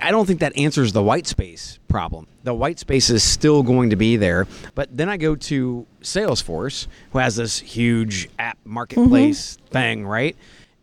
I 0.00 0.10
don't 0.10 0.26
think 0.26 0.40
that 0.40 0.56
answers 0.56 0.92
the 0.92 1.02
white 1.02 1.26
space 1.26 1.78
problem. 1.88 2.26
The 2.44 2.54
white 2.54 2.78
space 2.78 3.10
is 3.10 3.22
still 3.22 3.62
going 3.62 3.90
to 3.90 3.96
be 3.96 4.16
there. 4.16 4.46
But 4.74 4.96
then 4.96 5.08
I 5.08 5.16
go 5.16 5.36
to 5.36 5.86
Salesforce, 6.02 6.86
who 7.12 7.18
has 7.18 7.36
this 7.36 7.58
huge 7.58 8.28
app 8.38 8.58
marketplace 8.64 9.56
mm-hmm. 9.56 9.72
thing, 9.72 10.06
right? 10.06 10.36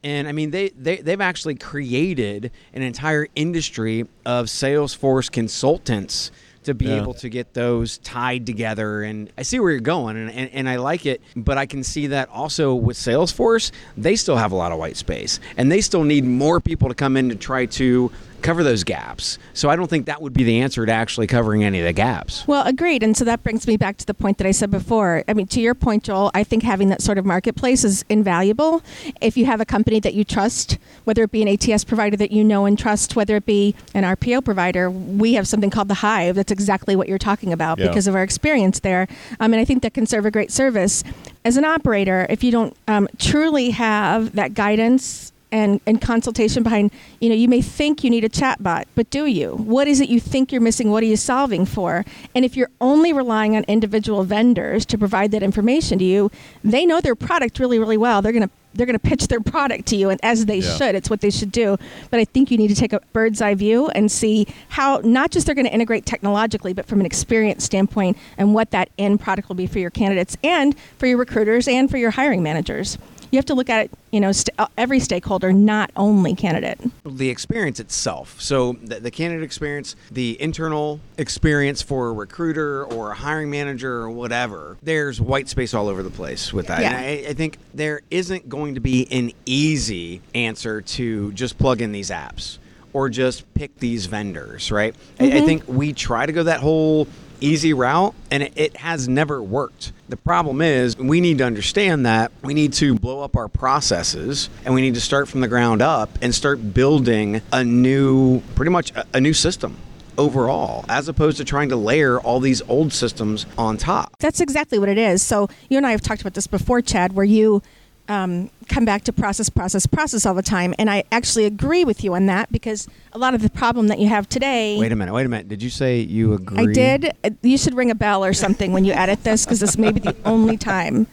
And 0.03 0.27
I 0.27 0.33
mean, 0.33 0.51
they, 0.51 0.69
they, 0.69 0.97
they've 0.97 1.21
actually 1.21 1.55
created 1.55 2.51
an 2.73 2.83
entire 2.83 3.27
industry 3.35 4.05
of 4.25 4.45
Salesforce 4.45 5.31
consultants 5.31 6.31
to 6.65 6.73
be 6.73 6.85
Yeah. 6.85 7.01
able 7.01 7.13
to 7.15 7.29
get 7.29 7.53
those 7.53 7.99
tied 7.99 8.45
together. 8.45 9.03
And 9.03 9.31
I 9.37 9.43
see 9.43 9.59
where 9.59 9.71
you're 9.71 9.79
going, 9.79 10.17
and, 10.17 10.29
and, 10.31 10.49
and 10.51 10.69
I 10.69 10.77
like 10.77 11.05
it. 11.05 11.21
But 11.35 11.57
I 11.57 11.65
can 11.65 11.83
see 11.83 12.07
that 12.07 12.29
also 12.29 12.73
with 12.75 12.97
Salesforce, 12.97 13.71
they 13.97 14.15
still 14.15 14.35
have 14.35 14.51
a 14.51 14.55
lot 14.55 14.71
of 14.71 14.77
white 14.77 14.97
space, 14.97 15.39
and 15.57 15.71
they 15.71 15.81
still 15.81 16.03
need 16.03 16.25
more 16.25 16.59
people 16.59 16.89
to 16.89 16.95
come 16.95 17.17
in 17.17 17.29
to 17.29 17.35
try 17.35 17.65
to 17.67 18.11
cover 18.45 18.63
those 18.63 18.83
gaps. 18.83 19.39
So 19.53 19.69
I 19.69 19.75
don't 19.75 19.89
think 19.89 20.05
that 20.05 20.21
would 20.21 20.33
be 20.33 20.43
the 20.43 20.59
answer 20.61 20.85
to 20.85 20.91
actually 20.91 21.25
covering 21.27 21.63
any 21.63 21.79
of 21.79 21.85
the 21.85 21.93
gaps. 21.93 22.47
Well, 22.47 22.65
agreed. 22.65 23.01
And 23.01 23.17
so 23.17 23.25
that 23.25 23.41
brings 23.43 23.65
me 23.67 23.75
back 23.75 23.97
to 23.97 24.05
the 24.05 24.13
point 24.13 24.37
that 24.37 24.45
I 24.45 24.51
said 24.51 24.69
before. 24.69 25.23
I 25.27 25.33
mean, 25.33 25.47
to 25.47 25.59
your 25.59 25.73
point, 25.73 26.03
Joel, 26.03 26.29
I 26.35 26.43
think 26.43 26.61
having 26.61 26.89
that 26.89 27.01
sort 27.01 27.17
of 27.17 27.25
marketplace 27.25 27.83
is 27.83 28.05
invaluable. 28.07 28.83
If 29.19 29.35
you 29.35 29.45
have 29.47 29.61
a 29.61 29.65
company 29.65 29.99
that 30.01 30.13
you 30.13 30.23
trust, 30.23 30.77
whether 31.05 31.23
it 31.23 31.31
be 31.31 31.41
an 31.41 31.47
ATS 31.47 31.83
provider 31.83 32.15
that 32.17 32.31
you 32.31 32.43
know 32.43 32.65
and 32.65 32.77
trust, 32.77 33.15
whether 33.15 33.35
it 33.35 33.45
be 33.47 33.73
an 33.95 34.03
RPO 34.03 34.45
provider, 34.45 34.91
we 34.91 35.33
have 35.33 35.47
something 35.47 35.71
called 35.71 35.87
the 35.87 35.95
Hive. 35.95 36.35
That's 36.35 36.51
exactly 36.51 36.95
what 36.95 37.09
you're 37.09 37.17
talking 37.17 37.51
about 37.51 37.79
Yeah. 37.79 37.87
because 37.87 38.05
of 38.05 38.13
our 38.15 38.23
experience 38.23 38.79
there. 38.81 39.07
Um, 39.39 39.53
and 39.53 39.59
I 39.59 39.65
think 39.65 39.81
that 39.81 39.93
can 39.95 40.05
serve 40.05 40.25
a 40.25 40.31
great 40.31 40.51
service. 40.51 41.03
As 41.43 41.57
an 41.57 41.65
operator, 41.65 42.27
if 42.29 42.43
you 42.43 42.51
don't 42.51 42.75
um, 42.87 43.07
truly 43.17 43.71
have 43.71 44.35
that 44.35 44.53
guidance, 44.53 45.31
and, 45.51 45.79
and 45.85 46.01
consultation 46.01 46.63
behind, 46.63 46.91
you 47.21 47.29
know, 47.29 47.35
you 47.35 47.47
may 47.47 47.61
think 47.61 48.03
you 48.03 48.09
need 48.09 48.23
a 48.23 48.29
chatbot, 48.29 48.85
but 48.95 49.09
do 49.09 49.25
you? 49.25 49.51
What 49.55 49.87
is 49.87 50.01
it 50.01 50.09
you 50.09 50.19
think 50.19 50.51
you're 50.51 50.61
missing? 50.61 50.91
What 50.91 51.03
are 51.03 51.07
you 51.07 51.17
solving 51.17 51.65
for? 51.65 52.03
And 52.33 52.43
if 52.43 52.57
you're 52.57 52.71
only 52.81 53.13
relying 53.13 53.55
on 53.55 53.63
individual 53.67 54.23
vendors 54.23 54.85
to 54.87 54.97
provide 54.97 55.31
that 55.31 55.43
information 55.43 55.99
to 55.99 56.05
you, 56.05 56.31
they 56.63 56.85
know 56.85 56.99
their 57.01 57.15
product 57.15 57.59
really, 57.59 57.79
really 57.79 57.97
well. 57.97 58.21
They're 58.21 58.31
gonna 58.33 58.49
they're 58.73 58.85
gonna 58.85 58.99
pitch 58.99 59.29
their 59.29 59.39
product 59.39 59.85
to 59.85 59.95
you, 59.95 60.09
and 60.09 60.19
as 60.21 60.47
they 60.47 60.57
Yeah. 60.57 60.75
should, 60.75 60.95
it's 60.95 61.09
what 61.09 61.21
they 61.21 61.29
should 61.29 61.49
do. 61.53 61.77
But 62.11 62.19
I 62.19 62.25
think 62.25 62.51
you 62.51 62.57
need 62.57 62.67
to 62.67 62.75
take 62.75 62.91
a 62.91 62.99
bird's 63.13 63.41
eye 63.41 63.55
view 63.55 63.87
and 63.87 64.11
see 64.11 64.47
how 64.67 64.99
not 65.01 65.31
just 65.31 65.45
they're 65.45 65.55
going 65.55 65.65
to 65.65 65.73
integrate 65.73 66.05
technologically, 66.05 66.73
but 66.73 66.85
from 66.85 66.99
an 66.99 67.05
experience 67.05 67.63
standpoint, 67.63 68.17
and 68.37 68.53
what 68.53 68.71
that 68.71 68.89
end 68.97 69.21
product 69.21 69.47
will 69.47 69.55
be 69.55 69.65
for 69.65 69.79
your 69.79 69.91
candidates 69.91 70.35
and 70.43 70.75
for 70.97 71.07
your 71.07 71.17
recruiters 71.17 71.69
and 71.69 71.89
for 71.89 71.95
your 71.97 72.11
hiring 72.11 72.43
managers. 72.43 72.97
You 73.35 73.39
have 73.39 73.45
to 73.47 73.53
look 73.53 73.69
at 73.69 73.87
it, 73.87 73.91
you 74.11 74.21
know, 74.21 74.31
st- 74.31 74.57
uh, 74.57 74.67
every 74.77 75.01
stakeholder, 75.01 75.51
not 75.51 75.91
only 75.97 76.35
candidate. 76.35 76.79
the 77.05 77.29
experience 77.29 77.81
itself. 77.81 78.39
So 78.39 78.77
the, 78.81 79.01
the 79.01 79.11
candidate 79.11 79.43
experience, 79.43 79.97
the 80.09 80.41
internal 80.41 81.01
experience 81.17 81.81
for 81.81 82.07
a 82.07 82.13
recruiter 82.13 82.85
or 82.85 83.11
a 83.11 83.15
hiring 83.15 83.49
manager 83.49 83.97
or 83.97 84.09
whatever. 84.09 84.77
There's 84.81 85.19
white 85.19 85.49
space 85.49 85.73
all 85.73 85.89
over 85.89 86.01
the 86.01 86.09
place 86.09 86.53
with 86.53 86.67
that. 86.67 86.79
Yeah. 86.79 86.91
And 86.91 86.95
I, 86.95 87.31
I 87.31 87.33
think 87.33 87.57
there 87.73 88.03
isn't 88.09 88.47
going 88.47 88.75
to 88.75 88.79
be 88.79 89.05
an 89.11 89.33
easy 89.45 90.21
answer 90.33 90.79
to 90.81 91.33
just 91.33 91.57
plug 91.57 91.81
in 91.81 91.91
these 91.91 92.11
apps 92.11 92.57
or 92.93 93.09
just 93.09 93.53
pick 93.53 93.77
these 93.79 94.05
vendors, 94.05 94.71
right? 94.71 94.95
I, 95.19 95.39
I 95.39 95.41
think 95.41 95.67
we 95.67 95.91
try 95.91 96.25
to 96.25 96.31
go 96.31 96.43
that 96.43 96.61
whole 96.61 97.09
easy 97.41 97.73
route 97.73 98.13
and 98.31 98.43
it, 98.55 98.77
has 98.77 99.07
never 99.07 99.41
worked. 99.41 99.91
The 100.09 100.17
problem 100.17 100.61
is 100.61 100.97
we 100.97 101.21
need 101.21 101.39
to 101.39 101.43
understand 101.45 102.05
that 102.05 102.31
we 102.41 102.53
need 102.53 102.73
to 102.73 102.95
blow 102.95 103.21
up 103.21 103.35
our 103.35 103.47
processes 103.47 104.49
and 104.63 104.73
we 104.73 104.81
need 104.81 104.93
to 104.95 105.01
start 105.01 105.27
from 105.27 105.41
the 105.41 105.47
ground 105.47 105.81
up 105.81 106.09
and 106.21 106.33
start 106.35 106.73
building 106.73 107.41
a 107.51 107.63
new, 107.63 108.41
pretty 108.55 108.71
much 108.71 108.91
a 109.13 109.19
new 109.19 109.33
system. 109.33 109.77
overall, 110.17 110.85
as 110.87 111.07
opposed 111.09 111.37
to 111.37 111.43
trying 111.43 111.69
to 111.69 111.75
layer 111.75 112.19
all 112.19 112.39
these 112.39 112.61
old 112.69 112.93
systems 112.93 113.45
on 113.57 113.77
top. 113.77 114.15
That's 114.19 114.39
exactly 114.39 114.79
what 114.79 114.89
it 114.89 114.97
is. 114.97 115.21
So 115.21 115.49
you 115.69 115.77
and 115.77 115.85
I 115.85 115.91
have 115.91 116.01
talked 116.01 116.21
about 116.21 116.33
this 116.33 116.47
before, 116.47 116.81
Chad, 116.81 117.13
where 117.13 117.25
you 117.25 117.61
um, 118.07 118.49
come 118.69 118.85
back 118.85 119.03
to 119.05 119.13
process, 119.13 119.49
process, 119.49 119.85
process 119.85 120.25
all 120.25 120.33
the 120.33 120.41
time, 120.41 120.73
and 120.77 120.89
I 120.89 121.03
actually 121.11 121.45
agree 121.45 121.83
with 121.83 122.03
you 122.03 122.13
on 122.13 122.25
that 122.27 122.51
because 122.51 122.87
a 123.13 123.17
lot 123.17 123.33
of 123.33 123.41
the 123.41 123.49
problem 123.49 123.87
that 123.87 123.99
you 123.99 124.07
have 124.09 124.27
today. 124.29 124.77
Wait 124.79 124.91
a 124.91 124.95
minute, 124.95 125.13
wait 125.13 125.25
a 125.25 125.29
minute. 125.29 125.47
Did 125.47 125.63
you 125.63 125.69
say 125.69 125.99
you 125.99 126.33
agree? 126.33 126.69
I 126.69 126.73
did. 126.73 127.11
Uh, 127.23 127.29
You 127.41 127.57
should 127.57 127.73
ring 127.75 127.91
a 127.91 127.95
bell 127.95 128.23
or 128.23 128.33
something 128.33 128.71
when 128.71 128.85
you 128.85 128.93
edit 128.93 129.23
this 129.23 129.45
because 129.45 129.59
this 129.59 129.77
may 129.77 129.91
be 129.91 129.99
the 129.99 130.15
only 130.25 130.57
time. 130.57 131.07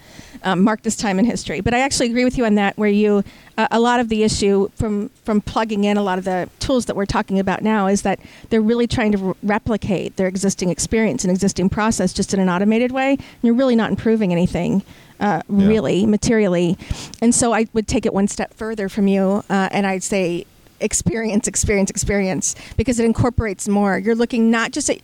Um, 0.45 0.63
mark 0.65 0.83
this 0.83 0.97
time 0.97 1.21
in 1.21 1.25
history, 1.25 1.61
but 1.61 1.73
I 1.73 1.79
actually 1.81 2.07
agree 2.11 2.25
with 2.25 2.37
you 2.37 2.45
on 2.45 2.57
that. 2.57 2.77
Where 2.77 2.89
you, 2.91 3.23
uh, 3.57 3.69
a 3.71 3.79
lot 3.79 4.01
of 4.01 4.09
the 4.09 4.25
issue 4.25 4.71
from 4.75 5.09
from 5.25 5.41
plugging 5.41 5.85
in 5.85 5.97
a 5.97 6.03
lot 6.03 6.19
of 6.19 6.25
the 6.25 6.49
tools 6.59 6.87
that 6.87 6.97
we're 6.97 7.07
talking 7.07 7.39
about 7.39 7.63
now 7.63 7.87
is 7.87 8.03
that 8.03 8.19
they're 8.51 8.61
really 8.61 8.89
trying 8.89 9.13
to 9.13 9.19
re- 9.19 9.35
replicate 9.45 10.17
their 10.17 10.27
existing 10.27 10.69
experience 10.69 11.23
and 11.23 11.31
existing 11.31 11.69
process 11.69 12.13
just 12.13 12.35
in 12.35 12.41
an 12.41 12.49
automated 12.49 12.91
way. 12.91 13.13
And 13.13 13.21
you're 13.43 13.55
really 13.55 13.77
not 13.77 13.91
improving 13.91 14.33
anything, 14.33 14.83
uh, 15.21 15.43
Yeah. 15.49 15.67
really 15.69 16.07
materially. 16.07 16.77
And 17.21 17.33
so 17.33 17.53
I 17.53 17.67
would 17.73 17.87
take 17.87 18.05
it 18.05 18.13
one 18.13 18.27
step 18.27 18.53
further 18.55 18.89
from 18.89 19.07
you, 19.07 19.45
uh, 19.49 19.69
and 19.71 19.87
I'd 19.87 20.03
say 20.03 20.45
experience, 20.81 21.47
experience, 21.47 21.91
experience, 21.91 22.57
because 22.77 22.99
it 22.99 23.05
incorporates 23.05 23.69
more. 23.69 23.99
You're 23.99 24.17
looking 24.17 24.51
not 24.51 24.73
just 24.73 24.91
at 24.91 24.99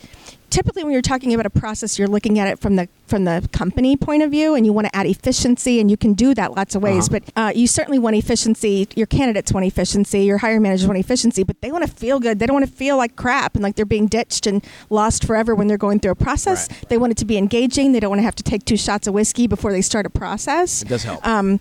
typically 0.51 0.85
when 0.85 0.93
you're 0.93 1.03
talking 1.03 1.35
about 1.35 1.47
a 1.47 1.51
process, 1.51 1.99
you're 1.99 2.09
looking 2.09 2.39
at 2.39 2.49
it 2.49 2.59
from 2.59 2.77
the 2.77 2.89
from 3.07 3.25
the 3.25 3.49
company 3.53 3.97
point 3.97 4.23
of 4.23 4.31
view, 4.31 4.55
and 4.55 4.67
you 4.67 4.73
want 4.73 4.87
to 4.87 4.95
add 4.95 5.07
efficiency, 5.07 5.81
and 5.81 5.91
you 5.91 5.97
can 5.97 6.13
do 6.13 6.35
that 6.35 6.55
lots 6.55 6.75
of 6.75 6.83
ways. 6.83 7.09
Uh-huh. 7.09 7.21
But 7.35 7.41
uh, 7.41 7.53
you 7.55 7.67
certainly 7.67 7.99
want 7.99 8.17
efficiency. 8.17 8.87
Your 8.95 9.07
candidates 9.07 9.53
want 9.53 9.67
efficiency. 9.67 10.21
Your 10.21 10.39
hiring 10.39 10.63
managers 10.63 10.87
want 10.87 10.99
efficiency, 10.99 11.43
but 11.43 11.61
they 11.61 11.73
want 11.73 11.87
to 11.87 11.91
feel 11.91 12.21
good. 12.21 12.39
They 12.39 12.47
don't 12.47 12.55
want 12.55 12.67
to 12.67 12.73
feel 12.73 12.97
like 12.97 13.17
crap 13.17 13.55
and 13.55 13.63
like 13.63 13.77
they're 13.77 13.87
being 13.87 14.07
ditched 14.07 14.47
and 14.47 14.65
lost 14.91 15.25
forever 15.25 15.55
when 15.55 15.69
they're 15.69 15.79
going 15.79 16.01
through 16.01 16.13
a 16.13 16.17
process. 16.17 16.69
Right. 16.71 16.89
They 16.89 16.99
want 16.99 17.13
it 17.13 17.19
to 17.19 17.25
be 17.25 17.39
engaging. 17.39 17.93
They 17.93 18.01
don't 18.01 18.11
want 18.11 18.21
to 18.21 18.25
have 18.25 18.37
to 18.37 18.43
take 18.43 18.65
two 18.65 18.77
shots 18.77 19.07
of 19.07 19.15
whiskey 19.15 19.47
before 19.47 19.73
they 19.73 19.83
start 19.83 20.07
a 20.07 20.11
process. 20.11 20.83
It 20.83 20.89
does 20.89 21.05
help. 21.05 21.27
Um, 21.27 21.61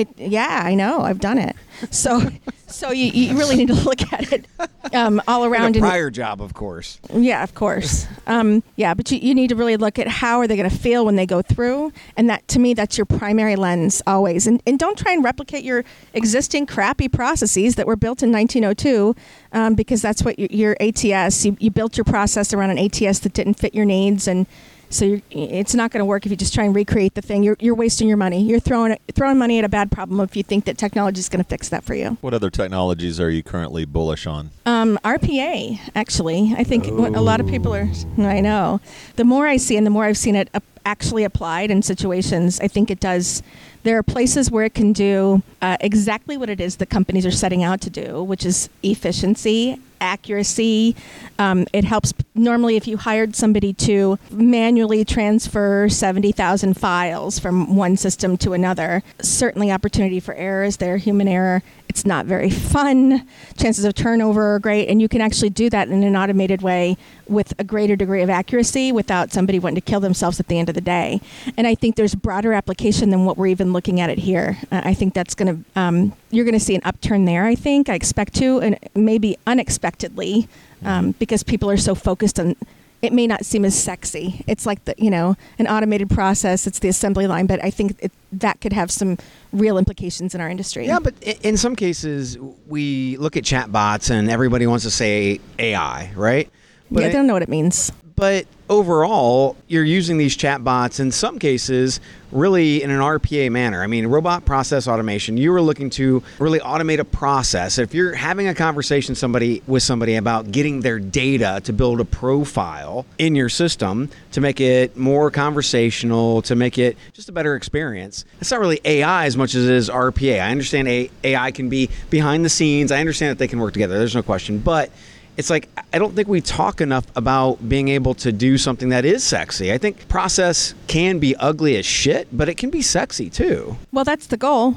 it, 0.00 0.08
yeah, 0.18 0.62
I 0.64 0.74
know. 0.74 1.00
I've 1.02 1.20
done 1.20 1.38
it. 1.38 1.54
So, 1.90 2.20
so 2.66 2.90
you, 2.90 3.06
you 3.06 3.38
really 3.38 3.54
need 3.54 3.68
to 3.68 3.74
look 3.74 4.00
at 4.12 4.32
it 4.32 4.46
um, 4.92 5.22
all 5.28 5.44
In 5.44 5.50
around. 5.52 5.76
a 5.76 5.84
and- 5.84 6.14
job, 6.14 6.42
of 6.42 6.54
course. 6.54 6.98
yeah, 7.14 7.42
of 7.44 7.54
course. 7.54 8.06
Um, 8.26 8.62
yeah, 8.76 8.94
but 8.94 9.10
you, 9.12 9.18
you 9.18 9.34
need 9.34 9.48
to 9.48 9.54
really 9.56 9.76
look 9.76 9.98
at 9.98 10.08
how 10.08 10.38
are 10.40 10.46
they 10.48 10.56
going 10.56 10.68
to 10.68 10.76
feel 10.76 11.04
when 11.06 11.14
they 11.16 11.24
go 11.26 11.40
through, 11.40 11.92
and 12.16 12.28
that 12.30 12.46
to 12.48 12.58
me 12.58 12.74
that's 12.74 12.98
your 12.98 13.04
primary 13.04 13.54
lens 13.56 14.02
always. 14.08 14.46
And 14.48 14.60
and 14.66 14.78
don't 14.78 14.98
try 14.98 15.12
and 15.12 15.22
replicate 15.22 15.62
your 15.64 15.84
existing 16.14 16.66
crappy 16.66 17.08
processes 17.08 17.76
that 17.76 17.86
were 17.86 17.96
built 17.96 18.22
in 18.24 18.32
1902, 18.32 19.14
um, 19.52 19.74
because 19.74 20.02
that's 20.02 20.22
what 20.24 20.38
your, 20.38 20.48
your 20.50 20.76
ATS. 20.80 21.44
You, 21.44 21.56
you 21.60 21.70
built 21.70 21.96
your 21.96 22.04
process 22.04 22.52
around 22.52 22.70
an 22.70 22.78
ATS 22.78 23.20
that 23.20 23.32
didn't 23.34 23.54
fit 23.54 23.72
your 23.74 23.84
needs, 23.86 24.26
and 24.26 24.46
so 24.90 25.04
you're, 25.04 25.20
it's 25.30 25.74
not 25.74 25.90
going 25.90 26.00
to 26.00 26.04
work 26.04 26.24
if 26.24 26.30
you 26.30 26.36
just 26.36 26.54
try 26.54 26.64
and 26.64 26.74
recreate 26.74 27.14
the 27.14 27.22
thing. 27.22 27.42
You're, 27.42 27.56
you're 27.60 27.74
wasting 27.74 28.08
your 28.08 28.16
money. 28.16 28.42
You're 28.42 28.60
throwing 28.60 28.96
throwing 29.14 29.38
money 29.38 29.58
at 29.58 29.64
a 29.64 29.68
bad 29.68 29.90
problem 29.90 30.20
if 30.20 30.36
you 30.36 30.42
think 30.42 30.64
that 30.64 30.78
technology 30.78 31.18
is 31.18 31.28
going 31.28 31.42
to 31.42 31.48
fix 31.48 31.68
that 31.68 31.84
for 31.84 31.94
you. 31.94 32.16
What 32.20 32.34
other 32.34 32.50
technologies 32.50 33.20
are 33.20 33.30
you 33.30 33.42
currently 33.42 33.84
bullish 33.84 34.26
on? 34.26 34.50
Um, 34.66 34.98
RPA, 35.04 35.80
actually, 35.94 36.54
I 36.56 36.64
think 36.64 36.86
what 36.86 37.14
a 37.14 37.20
lot 37.20 37.40
of 37.40 37.46
people 37.46 37.74
are. 37.74 37.88
I 38.18 38.40
know. 38.40 38.80
The 39.16 39.24
more 39.24 39.46
I 39.46 39.56
see, 39.56 39.76
and 39.76 39.86
the 39.86 39.90
more 39.90 40.04
I've 40.04 40.18
seen 40.18 40.36
it 40.36 40.48
actually 40.84 41.24
applied 41.24 41.70
in 41.70 41.82
situations, 41.82 42.60
I 42.60 42.68
think 42.68 42.90
it 42.90 43.00
does. 43.00 43.42
There 43.82 43.98
are 43.98 44.02
places 44.02 44.50
where 44.50 44.64
it 44.64 44.74
can 44.74 44.92
do 44.92 45.42
uh, 45.62 45.76
exactly 45.80 46.36
what 46.36 46.50
it 46.50 46.60
is 46.60 46.76
that 46.76 46.90
companies 46.90 47.26
are 47.26 47.30
setting 47.30 47.62
out 47.62 47.80
to 47.82 47.90
do, 47.90 48.22
which 48.22 48.44
is 48.44 48.68
efficiency, 48.82 49.80
accuracy. 50.00 50.96
Um, 51.38 51.66
it 51.72 51.84
helps 51.84 52.12
normally 52.34 52.76
if 52.76 52.86
you 52.86 52.96
hired 52.96 53.34
somebody 53.34 53.72
to 53.74 54.18
manually 54.30 55.04
transfer 55.04 55.88
70,000 55.88 56.74
files 56.76 57.38
from 57.38 57.76
one 57.76 57.96
system 57.96 58.36
to 58.38 58.52
another. 58.52 59.02
Certainly, 59.20 59.70
opportunity 59.70 60.20
for 60.20 60.34
error 60.34 60.64
is 60.64 60.78
there, 60.78 60.96
human 60.96 61.28
error. 61.28 61.62
It's 61.88 62.04
not 62.04 62.26
very 62.26 62.50
fun. 62.50 63.26
Chances 63.56 63.84
of 63.84 63.94
turnover 63.94 64.54
are 64.54 64.58
great, 64.58 64.88
and 64.88 65.00
you 65.00 65.08
can 65.08 65.20
actually 65.20 65.50
do 65.50 65.70
that 65.70 65.88
in 65.88 66.02
an 66.04 66.16
automated 66.16 66.62
way 66.62 66.96
with 67.26 67.54
a 67.58 67.64
greater 67.64 67.96
degree 67.96 68.22
of 68.22 68.30
accuracy 68.30 68.92
without 68.92 69.32
somebody 69.32 69.58
wanting 69.58 69.76
to 69.76 69.80
kill 69.80 70.00
themselves 70.00 70.38
at 70.38 70.48
the 70.48 70.58
end 70.58 70.68
of 70.68 70.74
the 70.74 70.80
day. 70.80 71.20
And 71.56 71.66
I 71.66 71.74
think 71.74 71.96
there's 71.96 72.14
broader 72.14 72.52
application 72.52 73.10
than 73.10 73.24
what 73.24 73.36
we're 73.36 73.48
even 73.48 73.72
looking 73.72 74.00
at 74.00 74.10
it 74.10 74.18
here. 74.18 74.58
Uh, 74.70 74.82
I 74.84 74.94
think 74.94 75.14
that's 75.14 75.34
going 75.34 75.64
to 75.64 75.80
um, 75.80 76.12
you're 76.30 76.44
going 76.44 76.58
to 76.58 76.64
see 76.64 76.74
an 76.74 76.82
upturn 76.84 77.24
there. 77.24 77.44
I 77.46 77.54
think 77.54 77.88
I 77.88 77.94
expect 77.94 78.34
to, 78.34 78.60
and 78.60 78.78
maybe 78.94 79.38
unexpectedly, 79.46 80.48
um, 80.84 81.12
because 81.12 81.42
people 81.42 81.70
are 81.70 81.76
so 81.78 81.94
focused 81.94 82.38
on. 82.38 82.54
It 83.00 83.12
may 83.12 83.26
not 83.28 83.44
seem 83.44 83.64
as 83.64 83.80
sexy. 83.80 84.44
It's 84.48 84.66
like 84.66 84.84
the 84.84 84.94
you 84.98 85.08
know 85.10 85.36
an 85.58 85.66
automated 85.68 86.10
process. 86.10 86.66
It's 86.66 86.80
the 86.80 86.88
assembly 86.88 87.26
line, 87.28 87.46
but 87.46 87.62
I 87.62 87.70
think 87.70 87.96
it, 88.00 88.10
that 88.32 88.60
could 88.60 88.72
have 88.72 88.90
some 88.90 89.18
real 89.52 89.78
implications 89.78 90.34
in 90.34 90.40
our 90.40 90.48
industry. 90.48 90.86
Yeah, 90.86 90.98
but 90.98 91.14
i- 91.26 91.36
in 91.42 91.56
some 91.56 91.76
cases, 91.76 92.36
we 92.66 93.16
look 93.18 93.36
at 93.36 93.44
chatbots 93.44 94.10
and 94.10 94.28
everybody 94.28 94.66
wants 94.66 94.84
to 94.84 94.90
say 94.90 95.38
AI, 95.60 96.10
right? 96.16 96.50
But 96.90 97.00
yeah, 97.00 97.06
I- 97.06 97.08
they 97.10 97.14
don't 97.16 97.26
know 97.28 97.34
what 97.34 97.42
it 97.42 97.48
means. 97.48 97.92
But 98.18 98.46
overall, 98.68 99.56
you're 99.68 99.84
using 99.84 100.18
these 100.18 100.36
chatbots 100.36 100.98
in 100.98 101.12
some 101.12 101.38
cases 101.38 102.00
really 102.32 102.82
in 102.82 102.90
an 102.90 102.98
RPA 102.98 103.48
manner. 103.50 103.80
I 103.80 103.86
mean, 103.86 104.08
robot 104.08 104.44
process 104.44 104.88
automation, 104.88 105.36
you 105.36 105.52
were 105.52 105.62
looking 105.62 105.88
to 105.90 106.24
really 106.40 106.58
automate 106.58 106.98
a 106.98 107.04
process. 107.04 107.78
If 107.78 107.94
you're 107.94 108.14
having 108.14 108.48
a 108.48 108.56
conversation 108.56 109.14
somebody 109.14 109.62
with 109.68 109.84
somebody 109.84 110.16
about 110.16 110.50
getting 110.50 110.80
their 110.80 110.98
data 110.98 111.60
to 111.62 111.72
build 111.72 112.00
a 112.00 112.04
profile 112.04 113.06
in 113.18 113.36
your 113.36 113.48
system 113.48 114.10
to 114.32 114.40
make 114.40 114.60
it 114.60 114.96
more 114.96 115.30
conversational, 115.30 116.42
to 116.42 116.56
make 116.56 116.76
it 116.76 116.98
just 117.12 117.28
a 117.28 117.32
better 117.32 117.54
experience. 117.54 118.24
It's 118.40 118.50
not 118.50 118.58
really 118.58 118.80
AI 118.84 119.26
as 119.26 119.36
much 119.36 119.54
as 119.54 119.64
it 119.64 119.74
is 119.74 119.88
RPA. 119.88 120.42
I 120.42 120.50
understand 120.50 120.88
AI 121.22 121.52
can 121.52 121.68
be 121.68 121.88
behind 122.10 122.44
the 122.44 122.50
scenes. 122.50 122.90
I 122.90 122.98
understand 122.98 123.30
that 123.30 123.38
they 123.38 123.48
can 123.48 123.60
work 123.60 123.74
together. 123.74 123.96
There's 123.96 124.16
no 124.16 124.24
question, 124.24 124.58
but 124.58 124.90
it's 125.38 125.48
like 125.48 125.68
I 125.94 125.98
don't 125.98 126.14
think 126.14 126.28
we 126.28 126.40
talk 126.42 126.80
enough 126.82 127.06
about 127.16 127.66
being 127.66 127.88
able 127.88 128.12
to 128.16 128.30
do 128.32 128.58
something 128.58 128.90
that 128.90 129.04
is 129.06 129.24
sexy. 129.24 129.72
I 129.72 129.78
think 129.78 130.08
process 130.08 130.74
can 130.88 131.18
be 131.18 131.34
ugly 131.36 131.76
as 131.76 131.86
shit, 131.86 132.28
but 132.36 132.48
it 132.48 132.56
can 132.56 132.68
be 132.70 132.82
sexy 132.82 133.30
too. 133.30 133.78
Well, 133.92 134.04
that's 134.04 134.26
the 134.26 134.36
goal. 134.36 134.76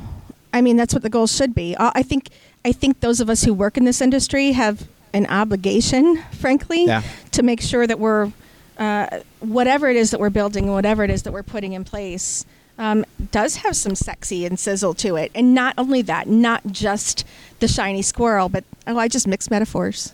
I 0.53 0.61
mean, 0.61 0.77
that's 0.77 0.93
what 0.93 1.03
the 1.03 1.09
goal 1.09 1.27
should 1.27 1.53
be. 1.53 1.75
Uh, 1.75 1.91
I 1.95 2.03
think. 2.03 2.29
I 2.63 2.71
think 2.71 2.99
those 2.99 3.19
of 3.19 3.27
us 3.27 3.43
who 3.43 3.55
work 3.55 3.75
in 3.75 3.85
this 3.85 4.01
industry 4.01 4.51
have 4.51 4.87
an 5.13 5.25
obligation, 5.25 6.21
frankly, 6.39 6.85
Yeah. 6.85 7.01
to 7.31 7.41
make 7.41 7.59
sure 7.59 7.87
that 7.87 7.97
we're 7.99 8.31
uh, 8.77 9.07
whatever 9.39 9.89
it 9.89 9.95
is 9.97 10.11
that 10.11 10.19
we're 10.19 10.29
building, 10.29 10.65
and 10.65 10.73
whatever 10.73 11.03
it 11.03 11.09
is 11.09 11.23
that 11.23 11.33
we're 11.33 11.41
putting 11.43 11.73
in 11.73 11.83
place, 11.83 12.45
um, 12.77 13.03
does 13.31 13.57
have 13.57 13.75
some 13.75 13.95
sexy 13.95 14.45
and 14.45 14.59
sizzle 14.59 14.93
to 14.95 15.15
it. 15.15 15.31
And 15.33 15.55
not 15.55 15.73
only 15.77 16.01
that, 16.03 16.27
not 16.27 16.61
just 16.67 17.25
the 17.59 17.67
shiny 17.67 18.01
squirrel, 18.03 18.47
but 18.47 18.63
oh, 18.87 18.97
I 18.97 19.07
just 19.07 19.27
mix 19.27 19.49
metaphors. 19.49 20.13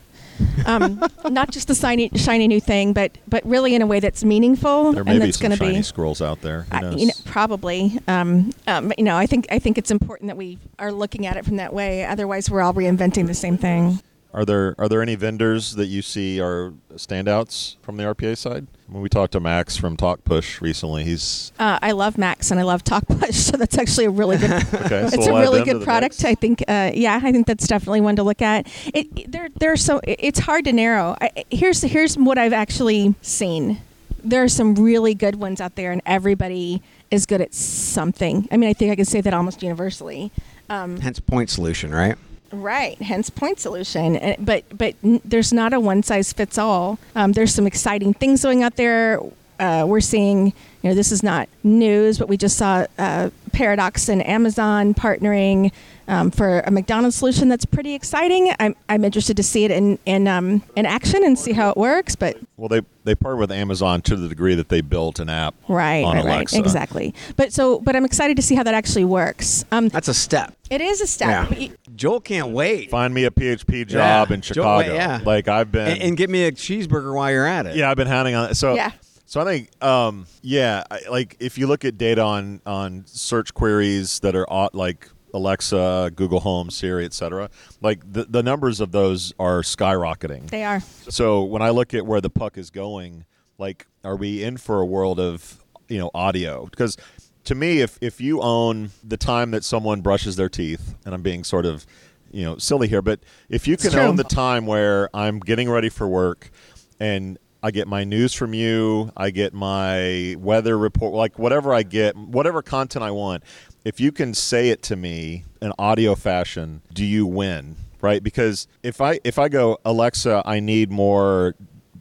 Um, 0.66 1.04
not 1.26 1.52
just 1.52 1.68
the 1.68 1.76
shiny, 1.76 2.10
shiny 2.16 2.48
new 2.48 2.60
thing, 2.60 2.94
but 2.94 3.18
but 3.28 3.46
really 3.46 3.76
in 3.76 3.82
a 3.82 3.88
way 3.88 4.00
that's 4.00 4.24
meaningful 4.24 4.94
There 4.94 5.04
may 5.04 5.12
and 5.12 5.20
be 5.20 5.26
that's 5.26 5.38
some 5.40 5.50
going 5.50 5.58
to 5.58 5.64
shiny 5.66 5.78
be 5.78 5.84
squirrels 5.84 6.22
out 6.22 6.42
there. 6.42 6.66
Knows? 6.72 7.00
you 7.00 7.08
know, 7.08 7.14
probably. 7.26 8.00
Um, 8.08 8.54
um, 8.68 8.94
you 8.98 9.04
know, 9.04 9.16
I 9.18 9.26
think 9.26 9.48
I 9.52 9.60
think 9.60 9.78
it's 9.78 9.92
important 9.92 10.28
that 10.28 10.38
we 10.38 10.60
are 10.80 10.92
looking 10.92 11.26
at 11.26 11.38
it 11.38 11.46
from 11.46 11.58
that 11.58 11.74
way. 11.74 12.06
Otherwise, 12.06 12.50
we're 12.50 12.62
all 12.62 12.74
reinventing 12.74 13.28
the 13.28 13.34
same 13.34 13.58
thing. 13.58 14.00
Are 14.38 14.46
there 14.46 14.76
are 14.78 14.88
there 14.88 15.02
any 15.02 15.16
vendors 15.16 15.74
that 15.78 15.88
you 15.88 16.04
see 16.04 16.40
are 16.40 16.72
standouts 16.94 17.78
from 17.82 17.98
the 17.98 18.04
RPA 18.04 18.38
side? 18.38 18.68
When 18.88 19.02
we 19.02 19.10
talked 19.10 19.32
to 19.32 19.40
Max 19.40 19.78
from 19.78 19.98
TalkPush 19.98 20.62
recently, 20.62 21.04
he's 21.06 21.52
Uh, 21.58 21.80
I 21.82 21.94
love 21.94 22.20
Max 22.20 22.52
and 22.52 22.60
I 22.60 22.64
love 22.64 22.84
TalkPush, 22.84 23.34
so 23.52 23.58
that's 23.58 23.80
actually 23.80 24.06
a 24.06 24.12
really 24.12 24.38
good. 24.38 24.52
okay. 24.76 25.08
so 25.10 25.18
it's 25.18 25.18
we'll 25.18 25.38
a 25.38 25.42
really 25.42 25.64
good 25.64 25.82
product. 25.82 26.24
I 26.24 26.36
think. 26.36 26.64
Uh, 26.68 26.92
yeah, 26.94 27.20
I 27.24 27.32
think 27.32 27.48
that's 27.48 27.66
definitely 27.66 28.02
one 28.02 28.16
to 28.18 28.22
look 28.22 28.44
at. 28.44 28.68
It, 28.94 29.08
it- 29.16 29.32
there, 29.32 29.50
there 29.60 29.72
are 29.72 29.78
so. 29.78 30.02
It's 30.04 30.38
hard 30.38 30.66
to 30.66 30.72
narrow. 30.72 31.16
I, 31.20 31.32
here's 31.50 31.82
here's 31.82 32.16
what 32.16 32.38
I've 32.38 32.54
actually 32.54 33.16
seen. 33.24 33.82
There 34.24 34.44
are 34.44 34.48
some 34.48 34.76
really 34.76 35.16
good 35.16 35.38
ones 35.38 35.60
out 35.60 35.74
there, 35.74 35.92
and 35.92 36.04
everybody 36.06 36.84
is 37.10 37.26
good 37.26 37.42
at 37.42 37.56
something. 37.56 38.48
I 38.52 38.58
mean, 38.58 38.70
I 38.70 38.74
think 38.74 38.92
I 38.92 38.96
can 38.96 39.06
say 39.06 39.20
that 39.20 39.34
almost 39.34 39.64
universally. 39.64 40.32
Um, 40.70 41.00
Hence 41.00 41.20
point 41.20 41.50
solution, 41.50 41.92
right? 41.92 42.18
Right, 42.52 43.02
hence 43.02 43.30
point 43.30 43.60
solution. 43.60 44.16
Uh, 44.18 44.36
But 44.40 44.64
but 44.78 44.96
there's 45.04 45.52
not 45.52 45.74
a 45.74 45.80
one 45.80 46.04
size 46.04 46.32
fits 46.34 46.58
all. 46.58 46.98
Um, 47.16 47.34
there's 47.34 47.54
some 47.54 47.68
exciting 47.68 48.14
things 48.14 48.42
going 48.44 48.64
out 48.64 48.76
there. 48.78 49.20
Uh, 49.60 49.86
we're 49.88 50.00
seeing, 50.02 50.48
you 50.82 50.90
know, 50.90 50.94
this 50.94 51.12
is 51.12 51.24
not 51.24 51.50
news, 51.64 52.18
but 52.20 52.28
we 52.28 52.38
just 52.38 52.58
saw 52.58 52.86
uh, 52.98 53.30
Paradox 53.54 54.08
and 54.10 54.26
Amazon 54.26 54.94
partnering 54.94 55.72
um, 56.10 56.32
for 56.32 56.62
a 56.62 56.72
McDonald's 56.72 57.16
solution 57.18 57.50
that's 57.50 57.66
pretty 57.66 57.94
exciting. 57.94 58.54
I'm, 58.60 58.76
I'm 58.88 59.04
interested 59.04 59.36
to 59.38 59.44
see 59.44 59.66
it 59.66 59.72
in 59.72 60.00
in, 60.06 60.26
um, 60.28 60.64
in 60.76 60.86
action 60.86 61.22
and 61.24 61.38
see 61.38 61.52
how 61.52 61.70
it 61.70 61.76
works. 61.78 62.16
But 62.16 62.38
Well, 62.56 62.70
they 62.70 62.82
they 63.04 63.14
partnered 63.16 63.40
with 63.42 63.52
Amazon 63.52 64.02
to 64.04 64.16
the 64.16 64.30
degree 64.30 64.56
that 64.56 64.70
they 64.70 64.80
built 64.82 65.20
an 65.20 65.28
app 65.30 65.56
right, 65.68 66.04
on 66.06 66.16
right, 66.16 66.26
Alexa. 66.26 66.56
right, 66.58 66.66
exactly. 66.66 67.14
But 67.36 67.52
so, 67.52 67.80
but 67.80 67.96
I'm 67.96 68.06
excited 68.06 68.38
to 68.38 68.44
see 68.44 68.56
how 68.56 68.64
that 68.64 68.74
actually 68.74 69.06
works. 69.06 69.66
Um, 69.72 69.90
That's 69.90 70.08
a 70.08 70.14
step. 70.14 70.54
it 70.70 70.80
is 70.80 71.02
a 71.02 71.08
step. 71.08 71.52
Yeah. 71.52 71.68
Joel 71.96 72.22
can't 72.22 72.50
wait. 72.50 72.90
Find 72.90 73.14
me 73.14 73.26
a 73.26 73.32
PHP 73.32 73.88
job 73.88 74.30
Yeah. 74.30 74.34
in 74.36 74.42
Joe- 74.42 74.54
Chicago. 74.54 74.94
yeah. 74.94 75.20
Like 75.26 75.48
I've 75.50 75.72
been 75.74 75.88
And, 75.88 76.02
and 76.02 76.18
get 76.18 76.30
me 76.30 76.44
a 76.46 76.52
cheeseburger 76.54 77.14
while 77.14 77.32
you're 77.32 77.46
at 77.48 77.66
it. 77.66 77.76
Yeah, 77.76 77.90
I've 77.92 77.98
been 77.98 78.08
hounding 78.08 78.36
on 78.36 78.52
it. 78.52 78.56
So 78.56 78.76
Yeah. 78.76 78.92
So 79.28 79.42
I 79.42 79.44
think, 79.44 79.84
um, 79.84 80.26
yeah, 80.42 80.86
I, 80.90 81.02
like 81.10 81.36
if 81.42 81.58
you 81.58 81.68
look 81.68 81.84
at 81.84 81.98
data 81.98 82.22
on 82.22 82.62
on 82.66 83.04
search 83.06 83.54
queries 83.54 84.22
that 84.22 84.38
are 84.38 84.70
like 84.72 85.10
Alexa, 85.34 86.14
Google 86.16 86.40
Home, 86.40 86.70
Siri, 86.70 87.04
etc., 87.04 87.50
like 87.82 88.02
the 88.10 88.24
the 88.24 88.42
numbers 88.42 88.80
of 88.80 88.94
those 88.94 89.34
are 89.38 89.62
skyrocketing. 89.64 90.50
they 90.50 90.64
are. 90.64 90.80
So 91.10 91.44
when 91.44 91.62
I 91.62 91.72
look 91.72 91.94
at 91.94 92.06
where 92.06 92.22
the 92.22 92.30
puck 92.30 92.58
is 92.58 92.70
going, 92.70 93.26
like, 93.58 93.86
are 94.06 94.16
we 94.16 94.42
in 94.42 94.56
for 94.56 94.80
a 94.80 94.86
world 94.86 95.20
of 95.20 95.62
you 95.90 95.98
know 95.98 96.10
audio? 96.16 96.66
Because 96.66 96.96
to 97.44 97.54
me, 97.54 97.82
if 97.82 97.98
if 98.00 98.22
you 98.22 98.40
own 98.42 98.92
the 99.04 99.18
time 99.18 99.52
that 99.52 99.66
someone 99.66 100.00
brushes 100.00 100.38
their 100.38 100.50
teeth, 100.50 100.96
and 101.06 101.14
I'm 101.14 101.22
being 101.22 101.44
sort 101.44 101.66
of 101.66 101.86
you 102.32 102.46
know 102.46 102.58
silly 102.58 102.88
here, 102.88 103.02
but 103.02 103.20
if 103.50 103.68
you 103.68 103.76
can 103.76 103.94
own 103.96 104.16
the 104.16 104.24
time 104.24 104.66
where 104.66 105.10
I'm 105.14 105.42
getting 105.42 105.70
ready 105.70 105.90
for 105.90 106.08
work 106.08 106.50
and 106.98 107.38
I 107.64 107.72
get 107.72 107.88
my 107.88 108.04
news 108.04 108.34
from 108.34 108.54
you, 108.54 109.12
I 109.18 109.30
get 109.32 109.54
my 109.54 110.36
weather 110.38 110.78
report, 110.78 111.14
like 111.14 111.40
whatever 111.40 111.74
I 111.74 111.84
get, 111.84 112.16
whatever 112.16 112.62
content 112.62 113.04
I 113.04 113.12
want. 113.12 113.44
If 113.84 114.00
you 114.00 114.12
can 114.12 114.34
say 114.34 114.70
it 114.70 114.82
to 114.84 114.96
me 114.96 115.46
in 115.62 115.72
audio 115.80 116.16
fashion, 116.16 116.82
do 116.94 117.06
you 117.06 117.26
win? 117.26 117.76
Right? 118.02 118.22
Because 118.22 118.68
if 118.84 119.02
I 119.02 119.20
if 119.24 119.40
I 119.40 119.50
go 119.50 119.80
Alexa, 119.84 120.44
I 120.46 120.60
need 120.60 120.92
more 120.92 121.56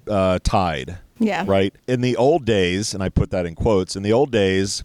uh, 0.09 0.39
Tide. 0.43 0.99
Yeah. 1.19 1.45
Right. 1.47 1.75
In 1.87 2.03
the 2.03 2.17
old 2.17 2.45
days, 2.45 2.93
and 2.93 3.03
I 3.03 3.09
put 3.09 3.31
that 3.31 3.47
in 3.47 3.55
quotes. 3.55 3.97
In 3.97 4.03
the 4.03 4.13
old 4.13 4.31
days, 4.31 4.85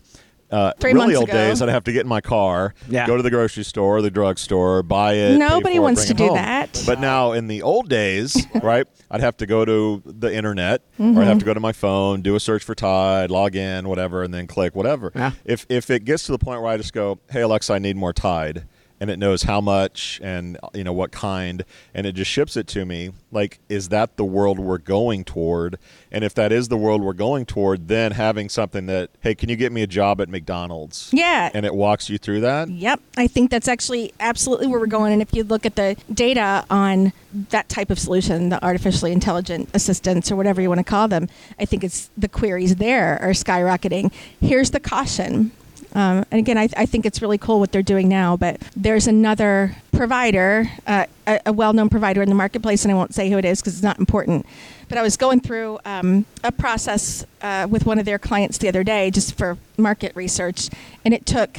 uh, 0.52 0.74
Three 0.80 0.94
really 0.94 1.06
months 1.14 1.20
old 1.20 1.30
ago. 1.30 1.38
days, 1.38 1.62
I'd 1.62 1.70
have 1.70 1.84
to 1.86 1.92
get 1.94 2.02
in 2.02 2.08
my 2.08 2.22
car, 2.22 2.74
Yeah. 2.90 3.08
go 3.08 3.16
to 3.18 3.24
the 3.24 3.30
grocery 3.30 3.64
store, 3.64 4.02
the 4.02 4.12
drugstore, 4.12 4.84
buy 4.84 5.14
it. 5.14 5.32
pay 5.34 5.38
Nobody 5.38 5.76
for 5.76 5.80
it, 5.80 5.84
wants 5.84 6.06
bring 6.06 6.18
to 6.18 6.24
it 6.24 6.28
do 6.28 6.34
home. 6.34 6.36
that. 6.38 6.84
But 6.86 7.00
now, 7.00 7.32
in 7.32 7.48
the 7.48 7.62
old 7.62 7.88
days, 7.90 8.46
right, 8.64 8.86
I'd 9.10 9.22
have 9.22 9.38
to 9.38 9.46
go 9.46 9.66
to 9.66 10.02
the 10.06 10.34
internet, 10.34 10.82
or 11.00 11.06
I'd 11.06 11.10
Mm-hmm. 11.12 11.22
have 11.24 11.40
to 11.40 11.46
go 11.46 11.54
to 11.54 11.60
my 11.60 11.72
phone, 11.72 12.22
do 12.22 12.36
a 12.36 12.40
search 12.40 12.64
for 12.64 12.76
Tide, 12.76 13.32
log 13.32 13.56
in, 13.56 13.88
whatever, 13.88 14.24
and 14.24 14.34
then 14.34 14.48
click 14.48 14.76
whatever. 14.76 15.12
Yeah. 15.16 15.32
If 15.46 15.66
if 15.70 15.90
it 15.90 16.06
gets 16.06 16.24
to 16.24 16.32
the 16.32 16.40
point 16.40 16.62
where 16.62 16.72
I 16.72 16.78
just 16.78 16.94
go, 16.94 17.20
"Hey 17.30 17.42
Alexa, 17.42 17.74
I 17.74 17.80
need 17.80 17.96
more 17.96 18.14
Tide," 18.14 18.64
and 19.02 19.10
it 19.10 19.18
knows 19.18 19.44
how 19.44 19.60
much 19.60 20.22
and 20.24 20.60
you 20.76 20.84
know 20.84 20.94
what 20.94 21.12
kind, 21.12 21.66
and 21.94 22.06
it 22.06 22.14
just 22.14 22.30
ships 22.30 22.56
it 22.56 22.68
to 22.68 22.86
me, 22.86 23.10
like, 23.32 23.60
is 23.68 23.90
that 23.90 24.16
the 24.16 24.24
world 24.24 24.60
we're 24.60 24.78
going 24.78 25.24
toward? 25.24 25.80
And 26.12 26.24
if 26.24 26.36
that 26.36 26.52
is 26.52 26.68
the 26.68 26.78
world 26.78 27.02
we're 27.02 27.14
going 27.14 27.48
toward, 27.48 27.88
then 27.88 28.12
having 28.12 28.48
something 28.48 28.86
that, 28.86 29.10
hey, 29.22 29.34
can 29.34 29.50
you 29.50 29.56
get 29.56 29.72
me 29.72 29.82
a 29.82 29.88
job 29.88 30.22
at 30.22 30.30
McDonald's? 30.30 31.10
Yeah. 31.12 31.50
And 31.52 31.66
it 31.66 31.74
walks 31.74 32.12
you 32.12 32.20
through 32.20 32.42
that. 32.42 32.70
Yep, 32.70 33.02
I 33.18 33.26
think 33.26 33.50
that's 33.50 33.68
actually 33.68 34.14
absolutely 34.20 34.68
where 34.68 34.80
we're 34.80 34.86
going. 34.86 35.14
And 35.14 35.22
if 35.22 35.34
you 35.34 35.44
look 35.44 35.66
at 35.66 35.76
the 35.76 35.98
data 36.14 36.64
on 36.70 37.12
that 37.50 37.70
type 37.70 37.90
of 37.90 37.98
solution, 37.98 38.50
the 38.50 38.64
artificially 38.64 39.12
intelligent 39.12 39.68
assistants 39.74 40.32
or 40.32 40.36
whatever 40.36 40.62
you 40.62 40.70
want 40.70 40.78
to 40.78 40.84
call 40.84 41.08
them, 41.08 41.28
I 41.60 41.66
think 41.66 41.84
it's 41.84 42.12
the 42.16 42.30
queries 42.30 42.76
there 42.76 43.20
are 43.20 43.32
skyrocketing. 43.32 44.14
Here's 44.40 44.70
the 44.70 44.80
caution. 44.80 45.54
Um, 45.94 46.26
and 46.32 46.40
again, 46.40 46.58
I, 46.58 46.70
I 46.78 46.86
think 46.86 47.06
it's 47.06 47.22
really 47.22 47.38
cool 47.38 47.60
what 47.60 47.72
they're 47.72 47.82
doing 47.82 48.08
now, 48.08 48.38
but 48.38 48.62
there's 48.76 49.08
another 49.08 49.76
provider, 49.92 50.70
uh, 50.88 51.06
a, 51.28 51.40
a 51.48 51.54
well 51.54 51.74
known 51.74 51.90
provider 51.90 52.22
in 52.22 52.30
the 52.30 52.36
marketplace, 52.36 52.84
and 52.84 52.92
I 52.92 52.96
won't 52.96 53.14
say 53.14 53.30
who 53.30 53.38
it 53.38 53.46
is 53.46 53.62
because 53.62 53.74
it's 53.74 53.84
not 53.84 54.00
important. 54.00 54.46
But 54.88 54.98
I 54.98 55.02
was 55.02 55.18
going 55.18 55.42
through 55.42 55.80
um, 55.86 56.26
a 56.44 56.52
process 56.52 57.26
uh, 57.42 57.68
with 57.70 57.86
one 57.86 58.00
of 58.00 58.06
their 58.06 58.20
clients 58.20 58.58
the 58.58 58.68
other 58.68 58.84
day 58.84 59.12
just 59.12 59.38
for 59.38 59.58
market 59.78 60.16
research, 60.16 60.70
and 61.04 61.14
it 61.14 61.26
took 61.26 61.58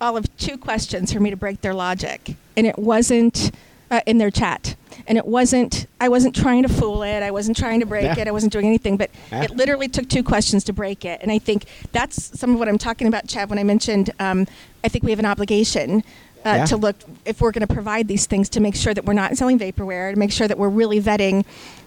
all 0.00 0.16
of 0.16 0.34
two 0.36 0.58
questions 0.58 1.12
for 1.12 1.20
me 1.20 1.30
to 1.30 1.36
break 1.36 1.62
their 1.62 1.74
logic. 1.74 2.36
And 2.56 2.66
it 2.66 2.78
wasn't 2.78 3.50
uh, 3.90 4.00
in 4.06 4.18
their 4.18 4.30
chat. 4.30 4.76
And 5.06 5.18
it 5.18 5.26
wasn't, 5.26 5.86
I 6.00 6.08
wasn't 6.08 6.34
trying 6.34 6.62
to 6.62 6.68
fool 6.68 7.02
it. 7.02 7.22
I 7.22 7.30
wasn't 7.30 7.56
trying 7.56 7.80
to 7.80 7.86
break 7.86 8.04
Yeah. 8.04 8.18
it. 8.20 8.28
I 8.28 8.30
wasn't 8.30 8.52
doing 8.52 8.66
anything. 8.66 8.96
But 8.96 9.10
Yeah. 9.32 9.42
it 9.44 9.50
literally 9.50 9.88
took 9.88 10.08
two 10.08 10.22
questions 10.22 10.64
to 10.64 10.72
break 10.72 11.04
it. 11.04 11.20
And 11.22 11.30
I 11.32 11.38
think 11.38 11.64
that's 11.92 12.38
some 12.38 12.52
of 12.54 12.58
what 12.58 12.68
I'm 12.68 12.78
talking 12.78 13.06
about, 13.06 13.26
Chad, 13.26 13.50
when 13.50 13.58
I 13.58 13.64
mentioned 13.64 14.10
um, 14.20 14.46
I 14.84 14.88
think 14.88 15.02
we 15.04 15.10
have 15.10 15.18
an 15.18 15.26
obligation. 15.26 16.02
Uh, 16.46 16.56
Yeah. 16.56 16.64
To 16.66 16.76
look 16.76 16.96
if 17.24 17.40
we're 17.40 17.52
going 17.52 17.66
to 17.66 17.72
provide 17.74 18.06
these 18.06 18.26
things 18.26 18.50
to 18.50 18.60
make 18.60 18.74
sure 18.76 18.92
that 18.92 19.06
we're 19.06 19.14
not 19.14 19.34
selling 19.38 19.58
vaporware, 19.58 20.12
to 20.12 20.18
make 20.18 20.30
sure 20.30 20.46
that 20.46 20.58
we're 20.58 20.68
really 20.68 21.00
vetting, 21.00 21.42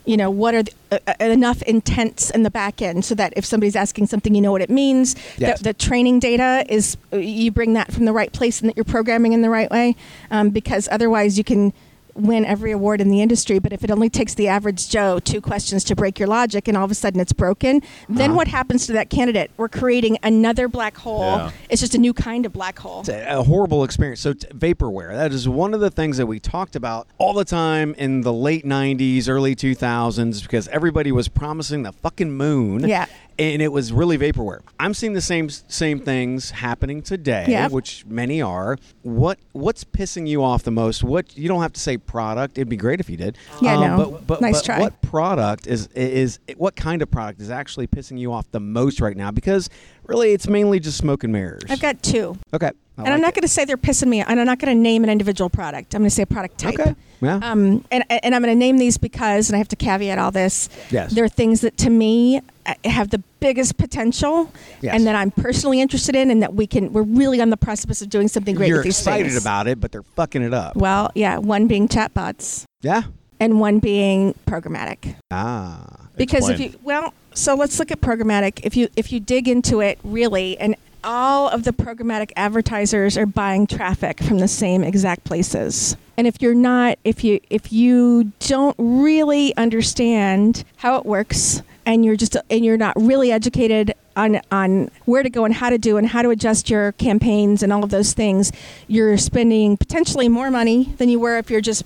you 0.06 0.18
know, 0.18 0.32
what 0.32 0.56
are 0.56 0.64
the, 0.64 0.72
uh, 0.92 0.98
uh, 1.08 1.14
enough 1.26 1.62
intents 1.62 2.32
in 2.32 2.42
the 2.42 2.50
back 2.50 2.82
end 2.82 3.06
so 3.06 3.14
that 3.14 3.34
if 3.36 3.46
somebody's 3.46 3.76
asking 3.76 4.08
something, 4.08 4.34
you 4.34 4.42
know 4.42 4.52
what 4.52 4.64
it 4.64 4.72
means. 4.72 5.16
Yes. 5.38 5.60
The, 5.60 5.66
the 5.66 5.74
training 5.76 6.18
data 6.20 6.66
is 6.70 6.98
you 7.12 7.52
bring 7.52 7.74
that 7.74 7.92
from 7.94 8.06
the 8.06 8.14
right 8.14 8.34
place 8.34 8.60
and 8.60 8.68
that 8.68 8.76
you're 8.76 8.84
programming 8.84 9.34
in 9.34 9.44
the 9.44 9.50
right 9.52 9.70
way 9.70 9.96
um, 10.32 10.50
because 10.50 10.90
otherwise 10.92 11.38
you 11.38 11.44
can 11.44 11.72
win 12.18 12.44
every 12.46 12.72
award 12.72 13.00
in 13.00 13.10
the 13.10 13.22
industry 13.22 13.60
but 13.60 13.72
if 13.72 13.84
it 13.84 13.92
only 13.92 14.10
takes 14.10 14.34
the 14.34 14.48
average 14.48 14.90
joe 14.90 15.20
two 15.20 15.40
questions 15.40 15.84
to 15.84 15.96
break 15.96 16.18
your 16.20 16.28
logic 16.28 16.68
and 16.68 16.76
all 16.76 16.84
of 16.84 16.92
a 16.92 16.96
sudden 16.96 17.20
it's 17.20 17.34
broken 17.34 17.82
then 18.10 18.32
Uh-huh. 18.32 18.38
what 18.38 18.48
happens 18.48 18.86
to 18.88 18.94
that 18.94 19.10
candidate 19.10 19.52
we're 19.58 19.70
creating 19.70 20.18
another 20.24 20.68
black 20.68 20.98
hole 20.98 21.22
Yeah. 21.38 21.52
it's 21.70 21.80
just 21.82 21.94
a 21.96 21.98
new 22.00 22.14
kind 22.14 22.46
of 22.46 22.52
black 22.54 22.80
hole 22.80 23.02
It's 23.02 23.10
a 23.10 23.38
a 23.38 23.44
horrible 23.44 23.84
experience. 23.84 24.20
So, 24.22 24.34
t- 24.34 24.48
vaporware, 24.48 25.12
that 25.16 25.32
is 25.32 25.48
one 25.48 25.74
of 25.74 25.80
the 25.80 25.92
things 25.92 26.18
that 26.18 26.26
we 26.26 26.40
talked 26.40 26.76
about 26.76 27.08
all 27.20 27.34
the 27.34 27.46
time 27.46 27.94
in 27.98 28.22
the 28.22 28.34
late 28.34 28.66
90s, 28.66 29.30
early 29.30 29.56
2000s, 29.56 30.42
because 30.42 30.68
everybody 30.70 31.12
was 31.12 31.28
promising 31.28 31.84
the 31.84 31.92
fucking 31.92 32.32
moon. 32.32 32.88
Yeah. 32.88 33.06
And 33.40 33.62
it 33.62 33.72
was 33.72 33.94
really 33.94 34.18
vaporware. 34.18 34.62
I'm 34.80 34.94
seeing 34.94 35.14
the 35.14 35.22
same 35.22 35.50
same 35.50 36.00
things 36.00 36.50
happening 36.52 37.02
today, 37.04 37.46
Yeah. 37.48 37.68
which 37.68 38.04
many 38.08 38.42
are. 38.42 38.78
What 39.04 39.38
What's 39.52 39.84
pissing 39.84 40.28
you 40.28 40.44
off 40.44 40.64
the 40.64 40.72
most? 40.72 41.04
What 41.04 41.38
You 41.38 41.48
don't 41.48 41.62
have 41.62 41.74
to 41.74 41.80
say 41.80 41.98
product. 41.98 42.58
It'd 42.58 42.70
be 42.70 42.78
great 42.78 43.00
if 43.00 43.10
you 43.10 43.18
did. 43.18 43.38
Yeah, 43.62 43.76
Um, 43.76 43.82
no. 43.82 43.98
But, 44.12 44.28
but, 44.28 44.42
Nice 44.42 44.56
but 44.60 44.66
try. 44.66 44.80
what 44.80 45.02
product 45.02 45.68
is 45.68 45.88
is 45.96 46.40
what 46.58 46.76
kind 46.76 47.02
of 47.02 47.12
product 47.12 47.40
is 47.42 47.50
actually 47.52 47.88
pissing 47.88 48.18
you 48.20 48.34
off 48.34 48.50
the 48.52 48.60
most 48.60 49.00
right 49.02 49.16
now? 49.16 49.30
Because 49.32 49.70
really, 50.06 50.32
it's 50.34 50.48
mainly 50.48 50.80
just 50.80 50.98
smoke 50.98 51.24
and 51.26 51.34
mirrors. 51.34 51.64
i've 51.70 51.82
got 51.82 52.02
two 52.02 52.38
Okay. 52.54 52.68
I 52.98 53.04
and 53.04 53.14
i'm 53.14 53.20
not 53.22 53.34
going 53.36 53.42
to 53.42 53.48
say 53.50 53.66
they're 53.66 53.76
pissing 53.78 54.08
me 54.08 54.22
and 54.22 54.40
i'm 54.40 54.46
not 54.46 54.58
going 54.58 54.74
to 54.76 54.82
name 54.82 55.04
an 55.04 55.10
individual 55.10 55.50
product 55.50 55.94
i'm 55.94 56.02
going 56.02 56.10
to 56.10 56.16
say 56.16 56.24
a 56.24 56.26
product 56.26 56.58
type 56.58 56.80
Okay. 56.80 56.96
Yeah. 57.22 57.40
Um, 57.42 57.84
and, 57.92 58.04
and 58.10 58.36
I'm 58.36 58.44
going 58.44 58.54
to 58.54 58.60
name 58.60 58.78
these 58.78 58.98
because, 59.00 59.50
and 59.50 59.56
I 59.56 59.58
have 59.58 59.68
to 59.70 59.76
caveat 59.76 60.20
all 60.20 60.30
this. 60.32 60.70
Yes. 60.92 61.12
They're 61.14 61.28
things 61.28 61.62
that 61.62 61.76
to 61.80 61.90
me 61.90 62.42
have 62.86 63.10
the 63.10 63.22
biggest 63.40 63.78
potential, 63.78 64.52
Yes. 64.82 64.94
and 64.96 65.08
that 65.08 65.16
I'm 65.16 65.32
personally 65.32 65.80
interested 65.82 66.16
in, 66.16 66.30
and 66.32 66.42
that 66.42 66.54
we 66.54 66.68
can. 66.68 66.92
We're 66.94 67.02
really 67.04 67.42
on 67.42 67.50
the 67.50 67.58
precipice 67.58 68.02
of 68.02 68.10
doing 68.10 68.28
something 68.28 68.56
great 68.56 68.70
You're 68.70 68.78
with 68.80 68.86
these 68.86 69.00
excited 69.00 69.28
things. 69.32 69.42
about 69.42 69.68
it, 69.68 69.80
but 69.80 69.92
they're 69.92 70.04
fucking 70.16 70.42
it 70.42 70.54
up. 70.54 70.76
Well, 70.76 71.12
yeah. 71.16 71.38
One 71.38 71.68
being 71.68 71.88
chatbots, 71.88 72.64
yeah. 72.82 73.04
and 73.40 73.60
one 73.60 73.80
being 73.80 74.34
programmatic. 74.48 75.16
Ah. 75.32 76.08
Because 76.16 76.50
if 76.50 76.60
you 76.60 76.74
well, 76.84 77.14
so 77.34 77.54
let's 77.56 77.78
look 77.80 77.92
at 77.92 78.02
programmatic. 78.02 78.60
If 78.64 78.76
you 78.76 78.90
if 78.96 79.12
you 79.12 79.20
dig 79.20 79.48
into 79.48 79.82
it 79.82 80.00
really, 80.04 80.58
and 80.58 80.76
all 81.04 81.48
of 81.48 81.64
the 81.64 81.72
programmatic 81.72 82.32
advertisers 82.36 83.18
are 83.18 83.28
buying 83.28 83.68
traffic 83.68 84.22
from 84.22 84.40
the 84.40 84.48
same 84.48 84.84
exact 84.84 85.24
places. 85.24 85.96
And 86.18 86.26
if 86.26 86.42
you're 86.42 86.56
not, 86.56 86.98
if 87.04 87.24
you 87.24 87.40
if 87.52 87.72
you 87.72 88.32
don't 88.40 88.76
really 88.80 89.56
understand 89.56 90.64
how 90.78 90.98
it 90.98 91.06
works, 91.06 91.62
and 91.88 92.04
you're 92.04 92.18
just 92.18 92.36
and 92.52 92.66
you're 92.66 92.78
not 92.78 92.94
really 92.98 93.32
educated 93.32 93.96
on 94.16 94.40
on 94.52 94.92
where 95.06 95.24
to 95.24 95.30
go 95.30 95.46
and 95.46 95.54
how 95.54 95.70
to 95.72 95.78
do 95.80 95.98
and 95.98 96.06
how 96.06 96.22
to 96.22 96.30
adjust 96.30 96.70
your 96.70 96.92
campaigns 96.92 97.64
and 97.64 97.74
all 97.74 97.84
of 97.84 97.90
those 97.90 98.14
things, 98.14 98.52
you're 98.88 99.18
spending 99.18 99.78
potentially 99.78 100.28
more 100.30 100.52
money 100.52 100.94
than 100.98 101.10
you 101.10 101.20
were 101.20 101.38
if 101.38 101.50
you're 101.50 101.62
just 101.62 101.84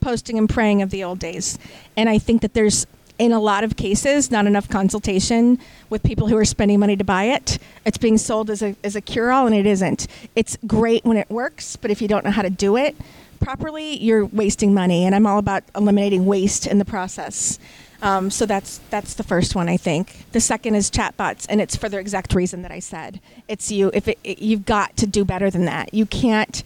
posting 0.00 0.38
and 0.38 0.48
praying 0.48 0.80
of 0.80 0.90
the 0.90 1.04
old 1.04 1.18
days. 1.18 1.58
And 1.96 2.08
I 2.08 2.16
think 2.18 2.42
that 2.42 2.54
there's, 2.54 2.86
in 3.18 3.32
a 3.32 3.40
lot 3.40 3.64
of 3.64 3.76
cases, 3.76 4.30
not 4.30 4.46
enough 4.46 4.68
consultation 4.68 5.58
with 5.90 6.02
people 6.02 6.28
who 6.28 6.36
are 6.36 6.44
spending 6.44 6.80
money 6.80 6.96
to 6.96 7.04
buy 7.04 7.24
it. 7.24 7.58
It's 7.84 7.98
being 7.98 8.16
sold 8.16 8.48
as 8.48 8.62
a, 8.62 8.76
as 8.82 8.96
a 8.96 9.00
cure 9.02 9.30
all, 9.30 9.46
and 9.46 9.54
it 9.54 9.66
isn't. 9.66 10.06
It's 10.36 10.56
great 10.66 11.04
when 11.04 11.18
it 11.18 11.28
works, 11.28 11.76
but 11.76 11.90
if 11.90 12.00
you 12.00 12.08
don't 12.08 12.24
know 12.24 12.30
how 12.30 12.42
to 12.42 12.50
do 12.50 12.76
it 12.76 12.96
properly, 13.40 13.96
you're 13.98 14.24
wasting 14.26 14.72
money. 14.72 15.04
And 15.04 15.14
I'm 15.14 15.26
all 15.26 15.38
about 15.38 15.64
eliminating 15.74 16.24
waste 16.24 16.66
in 16.66 16.78
the 16.78 16.84
process. 16.84 17.58
Um, 18.02 18.30
so 18.30 18.46
that's 18.46 18.78
that's 18.90 19.14
the 19.14 19.22
first 19.22 19.54
one 19.54 19.68
I 19.68 19.76
think. 19.76 20.24
The 20.32 20.40
second 20.40 20.74
is 20.74 20.90
chatbots, 20.90 21.46
and 21.48 21.60
it's 21.60 21.76
for 21.76 21.88
the 21.88 21.98
exact 21.98 22.34
reason 22.34 22.62
that 22.62 22.72
I 22.72 22.78
said. 22.78 23.20
It's 23.48 23.70
you. 23.70 23.90
If 23.92 24.08
it, 24.08 24.18
it, 24.24 24.40
you've 24.40 24.64
got 24.64 24.96
to 24.98 25.06
do 25.06 25.24
better 25.24 25.50
than 25.50 25.64
that, 25.66 25.92
you 25.92 26.06
can't. 26.06 26.62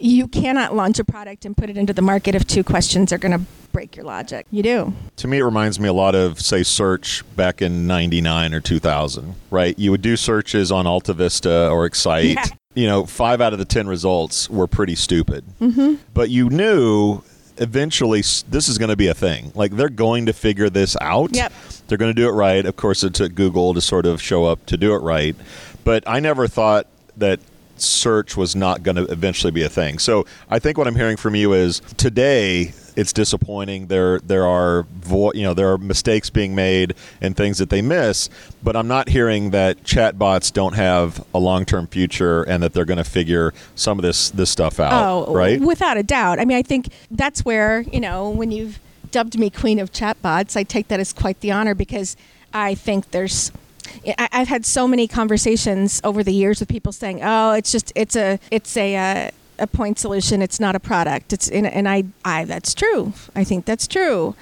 You 0.00 0.28
cannot 0.28 0.74
launch 0.74 0.98
a 0.98 1.04
product 1.04 1.44
and 1.44 1.56
put 1.56 1.70
it 1.70 1.76
into 1.76 1.92
the 1.92 2.02
market 2.02 2.34
if 2.34 2.46
two 2.46 2.62
questions 2.62 3.12
are 3.12 3.18
going 3.18 3.32
to 3.32 3.46
break 3.72 3.96
your 3.96 4.04
logic. 4.04 4.46
You 4.50 4.62
do. 4.62 4.92
To 5.16 5.28
me, 5.28 5.38
it 5.38 5.44
reminds 5.44 5.80
me 5.80 5.88
a 5.88 5.92
lot 5.92 6.14
of, 6.14 6.40
say, 6.40 6.62
search 6.62 7.24
back 7.36 7.62
in 7.62 7.86
99 7.86 8.52
or 8.54 8.60
2000, 8.60 9.34
right? 9.50 9.78
You 9.78 9.90
would 9.90 10.02
do 10.02 10.16
searches 10.16 10.70
on 10.70 10.86
Alta 10.86 11.14
Vista 11.14 11.68
or 11.70 11.86
Excite. 11.86 12.34
Yeah. 12.34 12.44
You 12.74 12.86
know, 12.86 13.06
five 13.06 13.40
out 13.40 13.52
of 13.52 13.58
the 13.58 13.64
10 13.64 13.86
results 13.86 14.48
were 14.48 14.66
pretty 14.66 14.94
stupid. 14.94 15.44
Mm-hmm. 15.60 15.94
But 16.14 16.30
you 16.30 16.50
knew 16.50 17.22
eventually 17.58 18.20
this 18.20 18.68
is 18.68 18.78
going 18.78 18.90
to 18.90 18.96
be 18.96 19.08
a 19.08 19.14
thing. 19.14 19.52
Like, 19.54 19.72
they're 19.72 19.88
going 19.88 20.26
to 20.26 20.32
figure 20.32 20.70
this 20.70 20.96
out. 21.00 21.34
Yep. 21.34 21.52
They're 21.86 21.98
going 21.98 22.14
to 22.14 22.20
do 22.20 22.28
it 22.28 22.32
right. 22.32 22.64
Of 22.64 22.76
course, 22.76 23.02
it 23.02 23.14
took 23.14 23.34
Google 23.34 23.74
to 23.74 23.80
sort 23.80 24.06
of 24.06 24.20
show 24.20 24.44
up 24.44 24.64
to 24.66 24.76
do 24.76 24.94
it 24.94 24.98
right. 24.98 25.36
But 25.84 26.04
I 26.06 26.20
never 26.20 26.48
thought 26.48 26.86
that 27.16 27.40
search 27.76 28.36
was 28.36 28.54
not 28.54 28.82
going 28.82 28.96
to 28.96 29.04
eventually 29.04 29.50
be 29.50 29.62
a 29.62 29.68
thing. 29.68 29.98
So 29.98 30.24
I 30.48 30.58
think 30.58 30.78
what 30.78 30.86
I'm 30.86 30.96
hearing 30.96 31.16
from 31.16 31.34
you 31.34 31.52
is 31.52 31.80
today 31.96 32.72
it's 32.96 33.12
disappointing. 33.12 33.86
There 33.86 34.18
there 34.20 34.46
are 34.46 34.82
vo- 35.00 35.32
you 35.32 35.42
know 35.42 35.54
there 35.54 35.72
are 35.72 35.78
mistakes 35.78 36.30
being 36.30 36.54
made 36.54 36.94
and 37.20 37.36
things 37.36 37.58
that 37.58 37.70
they 37.70 37.82
miss. 37.82 38.28
But 38.62 38.76
I'm 38.76 38.88
not 38.88 39.08
hearing 39.08 39.50
that 39.50 39.82
chatbots 39.82 40.52
don't 40.52 40.74
have 40.74 41.24
a 41.34 41.38
long 41.38 41.64
term 41.64 41.86
future 41.86 42.42
and 42.42 42.62
that 42.62 42.72
they're 42.72 42.84
going 42.84 42.98
to 42.98 43.04
figure 43.04 43.52
some 43.74 43.98
of 43.98 44.02
this 44.02 44.30
this 44.30 44.50
stuff 44.50 44.78
out. 44.78 44.92
Oh, 44.92 45.34
right. 45.34 45.60
Without 45.60 45.96
a 45.96 46.02
doubt. 46.02 46.38
I 46.38 46.44
mean, 46.44 46.56
I 46.56 46.62
think 46.62 46.88
that's 47.10 47.44
where, 47.44 47.80
you 47.82 48.00
know, 48.00 48.30
when 48.30 48.50
you've 48.50 48.78
dubbed 49.10 49.38
me 49.38 49.50
queen 49.50 49.78
of 49.78 49.92
chatbots, 49.92 50.56
I 50.56 50.62
take 50.62 50.88
that 50.88 51.00
as 51.00 51.12
quite 51.12 51.40
the 51.40 51.50
honor 51.50 51.74
because 51.74 52.16
I 52.52 52.74
think 52.74 53.10
there's. 53.10 53.52
I've 54.18 54.48
had 54.48 54.64
so 54.64 54.86
many 54.88 55.08
conversations 55.08 56.00
over 56.04 56.22
the 56.22 56.32
years 56.32 56.60
with 56.60 56.68
people 56.68 56.92
saying, 56.92 57.20
"Oh, 57.22 57.52
it's 57.52 57.72
just 57.72 57.92
it's 57.94 58.16
a 58.16 58.38
it's 58.50 58.76
a 58.76 58.96
uh, 58.96 59.30
a 59.58 59.66
point 59.66 59.98
solution. 59.98 60.42
It's 60.42 60.60
not 60.60 60.74
a 60.74 60.80
product." 60.80 61.32
It's 61.32 61.48
and, 61.48 61.66
and 61.66 61.88
I 61.88 62.04
I 62.24 62.44
that's 62.44 62.74
true. 62.74 63.12
I 63.34 63.44
think 63.44 63.64
that's 63.64 63.86
true. 63.86 64.34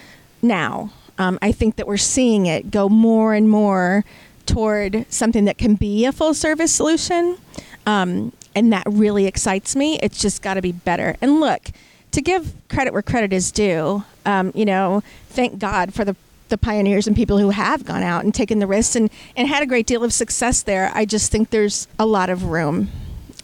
Now, 0.43 0.93
um, 1.19 1.39
I 1.43 1.53
think 1.53 1.77
that 1.77 1.87
we're 1.87 1.97
seeing 1.97 2.47
it 2.47 2.71
go 2.71 2.89
more 2.89 3.35
and 3.35 3.49
more 3.49 4.05
toward 4.47 5.07
something 5.11 5.45
that 5.45 5.59
can 5.59 5.75
be 5.75 6.05
a 6.07 6.13
full 6.13 6.35
service 6.35 6.73
solution. 6.73 7.39
Um, 7.87 8.33
and 8.55 8.73
that 8.73 8.85
really 8.87 9.27
excites 9.27 9.77
me. 9.77 9.99
It's 10.03 10.21
just 10.21 10.43
got 10.43 10.55
to 10.55 10.63
be 10.63 10.73
better. 10.73 11.17
And 11.21 11.41
look, 11.41 11.71
to 12.13 12.21
give 12.21 12.53
credit 12.69 12.93
where 12.93 13.03
credit 13.03 13.33
is 13.33 13.53
due, 13.53 14.05
um, 14.27 14.53
you 14.55 14.65
know, 14.65 15.03
thank 15.29 15.59
God 15.59 15.95
for 15.95 16.05
the 16.05 16.17
the 16.51 16.59
pioneers 16.59 17.07
and 17.07 17.17
people 17.17 17.39
who 17.39 17.51
have 17.51 17.85
gone 17.85 18.03
out 18.03 18.25
and 18.25 18.35
taken 18.35 18.59
the 18.59 18.67
risks 18.67 18.97
and, 18.97 19.11
and 19.37 19.49
had 19.49 19.63
a 19.63 19.67
great 19.67 19.87
deal 19.87 20.05
of 20.05 20.13
success 20.13 20.63
there. 20.63 20.91
I 20.95 21.05
just 21.05 21.33
think 21.33 21.51
there's 21.51 21.89
a 21.99 22.07
lot 22.07 22.31
of 22.31 22.45
room. 22.45 22.91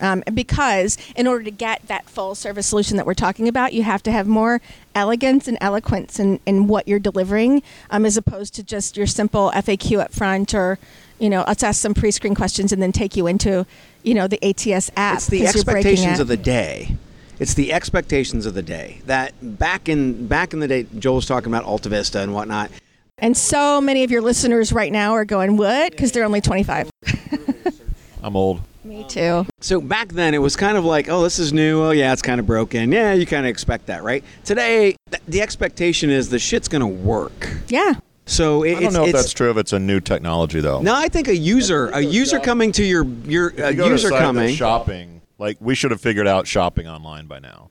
Um, 0.01 0.23
because 0.35 0.99
in 1.16 1.27
order 1.27 1.42
to 1.45 1.51
get 1.51 1.87
that 1.88 2.09
full 2.09 2.35
service 2.35 2.66
solution 2.66 2.99
that 2.99 3.07
we're 3.07 3.14
talking 3.14 3.49
about, 3.49 3.73
you 3.73 3.83
have 3.83 4.03
to 4.03 4.12
have 4.12 4.27
more 4.27 4.61
elegance 4.95 5.49
and 5.49 5.57
eloquence 5.61 6.21
in, 6.21 6.38
in 6.45 6.66
what 6.66 6.87
you're 6.87 6.99
delivering, 6.99 7.62
um, 7.90 8.05
as 8.05 8.19
opposed 8.19 8.55
to 8.57 8.62
just 8.62 8.97
your 8.99 9.07
simple 9.07 9.51
FAQ 9.55 10.01
up 10.01 10.12
front 10.12 10.53
or, 10.53 10.79
you 11.19 11.31
know, 11.31 11.45
let's 11.47 11.62
ask 11.62 11.81
some 11.81 11.95
pre-screen 11.95 12.35
questions 12.35 12.73
and 12.73 12.83
then 12.83 12.92
take 12.92 13.16
you 13.16 13.27
into, 13.27 13.64
you 14.03 14.12
know, 14.12 14.27
the 14.27 14.42
ATS 14.45 14.90
app. 14.97 15.16
It's 15.16 15.29
the 15.29 15.47
expectations 15.47 16.21
of 16.21 16.29
the 16.29 16.37
day. 16.37 16.97
It's 17.38 17.55
the 17.55 17.73
expectations 17.73 18.47
of 18.47 18.55
the 18.55 18.62
day. 18.62 19.01
That 19.07 19.35
back 19.59 19.88
in 19.88 20.27
back 20.27 20.53
in 20.55 20.61
the 20.61 20.69
day, 20.69 20.87
Joel 20.99 21.16
was 21.16 21.27
talking 21.27 21.49
about 21.49 21.64
Alta 21.64 21.88
Vista 21.88 22.21
and 22.21 22.33
whatnot. 22.33 22.71
And 23.19 23.35
so 23.35 23.81
many 23.81 24.05
of 24.05 24.11
your 24.11 24.21
listeners 24.21 24.73
right 24.73 24.93
now 24.93 25.13
are 25.13 25.25
going, 25.25 25.57
what? 25.57 25.91
Because 25.91 26.13
they're 26.13 26.25
only 26.25 26.43
25. 26.43 26.91
I'm 28.23 28.37
old. 28.37 28.61
Me 28.85 29.05
too. 29.09 29.47
So 29.61 29.81
back 29.81 30.09
then, 30.09 30.35
it 30.35 30.39
was 30.39 30.55
kind 30.55 30.77
of 30.77 30.85
like, 30.85 31.09
oh, 31.09 31.23
this 31.23 31.39
is 31.39 31.51
new. 31.51 31.83
Oh, 31.83 31.91
yeah, 31.93 32.13
it's 32.13 32.21
kind 32.21 32.39
of 32.39 32.47
broken. 32.47 32.93
Yeah, 32.93 33.15
you 33.15 33.25
kind 33.25 33.47
of 33.47 33.51
expect 33.51 33.87
that, 33.87 34.03
right? 34.03 34.23
Today, 34.45 34.97
th- 35.11 35.23
the 35.27 35.41
expectation 35.41 36.11
is 36.11 36.29
the 36.29 36.39
shit's 36.39 36.69
going 36.69 36.81
to 36.81 36.87
work. 36.87 37.57
Yeah. 37.69 37.95
So 38.27 38.65
it, 38.65 38.73
I 38.73 38.75
don't 38.75 38.85
it's, 38.85 38.95
know 38.95 39.05
if 39.07 39.13
that's 39.13 39.33
true 39.33 39.51
if 39.51 39.57
it's 39.57 39.73
a 39.73 39.79
new 39.79 40.01
technology 40.01 40.61
though. 40.61 40.83
No, 40.83 40.95
I 40.95 41.09
think 41.09 41.29
a 41.29 41.37
user, 41.37 41.87
a 41.89 42.01
user 42.01 42.41
coming 42.41 42.73
to 42.73 42.85
your 42.85 43.05
your 43.25 43.51
If 43.51 43.59
a 43.61 43.71
you 43.71 43.77
go 43.77 43.85
to 43.85 43.91
a 43.91 43.93
user 43.93 44.09
site 44.09 44.19
that's 44.19 44.27
coming. 44.27 44.55
shopping. 44.57 45.23
Like 45.39 45.59
we 45.61 45.77
should 45.77 45.93
have 45.93 46.01
figured 46.01 46.27
out 46.27 46.49
shopping 46.49 46.89
online 46.89 47.27
by 47.27 47.39
now. 47.39 47.71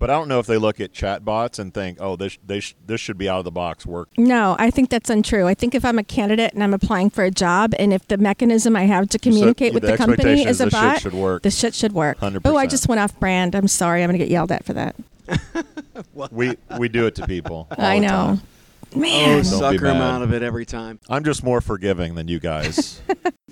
But 0.00 0.08
I 0.08 0.14
don't 0.14 0.28
know 0.28 0.38
if 0.40 0.46
they 0.46 0.56
look 0.56 0.80
at 0.80 0.94
chatbots 0.94 1.58
and 1.58 1.72
think, 1.74 1.98
"Oh, 2.00 2.16
this 2.16 2.38
they 2.44 2.60
sh- 2.60 2.74
this 2.86 3.02
should 3.02 3.18
be 3.18 3.28
out 3.28 3.38
of 3.38 3.44
the 3.44 3.50
box 3.50 3.84
work." 3.84 4.08
No, 4.16 4.56
I 4.58 4.70
think 4.70 4.88
that's 4.88 5.10
untrue. 5.10 5.46
I 5.46 5.52
think 5.52 5.74
if 5.74 5.84
I'm 5.84 5.98
a 5.98 6.02
candidate 6.02 6.54
and 6.54 6.64
I'm 6.64 6.72
applying 6.72 7.10
for 7.10 7.22
a 7.22 7.30
job, 7.30 7.74
and 7.78 7.92
if 7.92 8.08
the 8.08 8.16
mechanism 8.16 8.74
I 8.74 8.84
have 8.86 9.10
to 9.10 9.18
communicate 9.18 9.74
with 9.74 9.82
the 9.82 9.92
the, 9.92 9.96
company 9.98 10.42
is 10.42 10.46
is 10.46 10.60
a 10.62 10.64
the 10.64 10.70
shit 10.70 10.80
bot, 10.80 11.00
should 11.02 11.12
work. 11.12 11.42
the 11.42 11.50
shit 11.50 11.74
should 11.74 11.92
work. 11.92 12.18
100%. 12.18 12.40
Oh, 12.46 12.56
I 12.56 12.66
just 12.66 12.88
went 12.88 12.98
off 13.00 13.16
brand. 13.20 13.54
I'm 13.54 13.68
sorry. 13.68 14.02
I'm 14.02 14.08
going 14.08 14.18
to 14.18 14.24
get 14.24 14.30
yelled 14.32 14.50
at 14.50 14.64
for 14.64 14.72
that. 14.72 14.96
We 16.30 16.56
we 16.78 16.88
do 16.88 17.06
it 17.06 17.14
to 17.16 17.26
people. 17.26 17.68
all 17.78 17.84
I 17.84 17.96
the 18.00 18.06
know. 18.06 18.08
time. 18.08 18.40
Man. 18.96 19.28
Oh, 19.30 19.34
Don't 19.34 19.44
sucker 19.44 19.86
him 19.86 19.96
out 19.98 20.22
of 20.22 20.32
it 20.32 20.42
every 20.42 20.64
time. 20.66 20.98
I'm 21.08 21.24
just 21.24 21.44
more 21.44 21.60
forgiving 21.60 22.14
than 22.14 22.26
you 22.26 22.40
guys. 22.40 23.00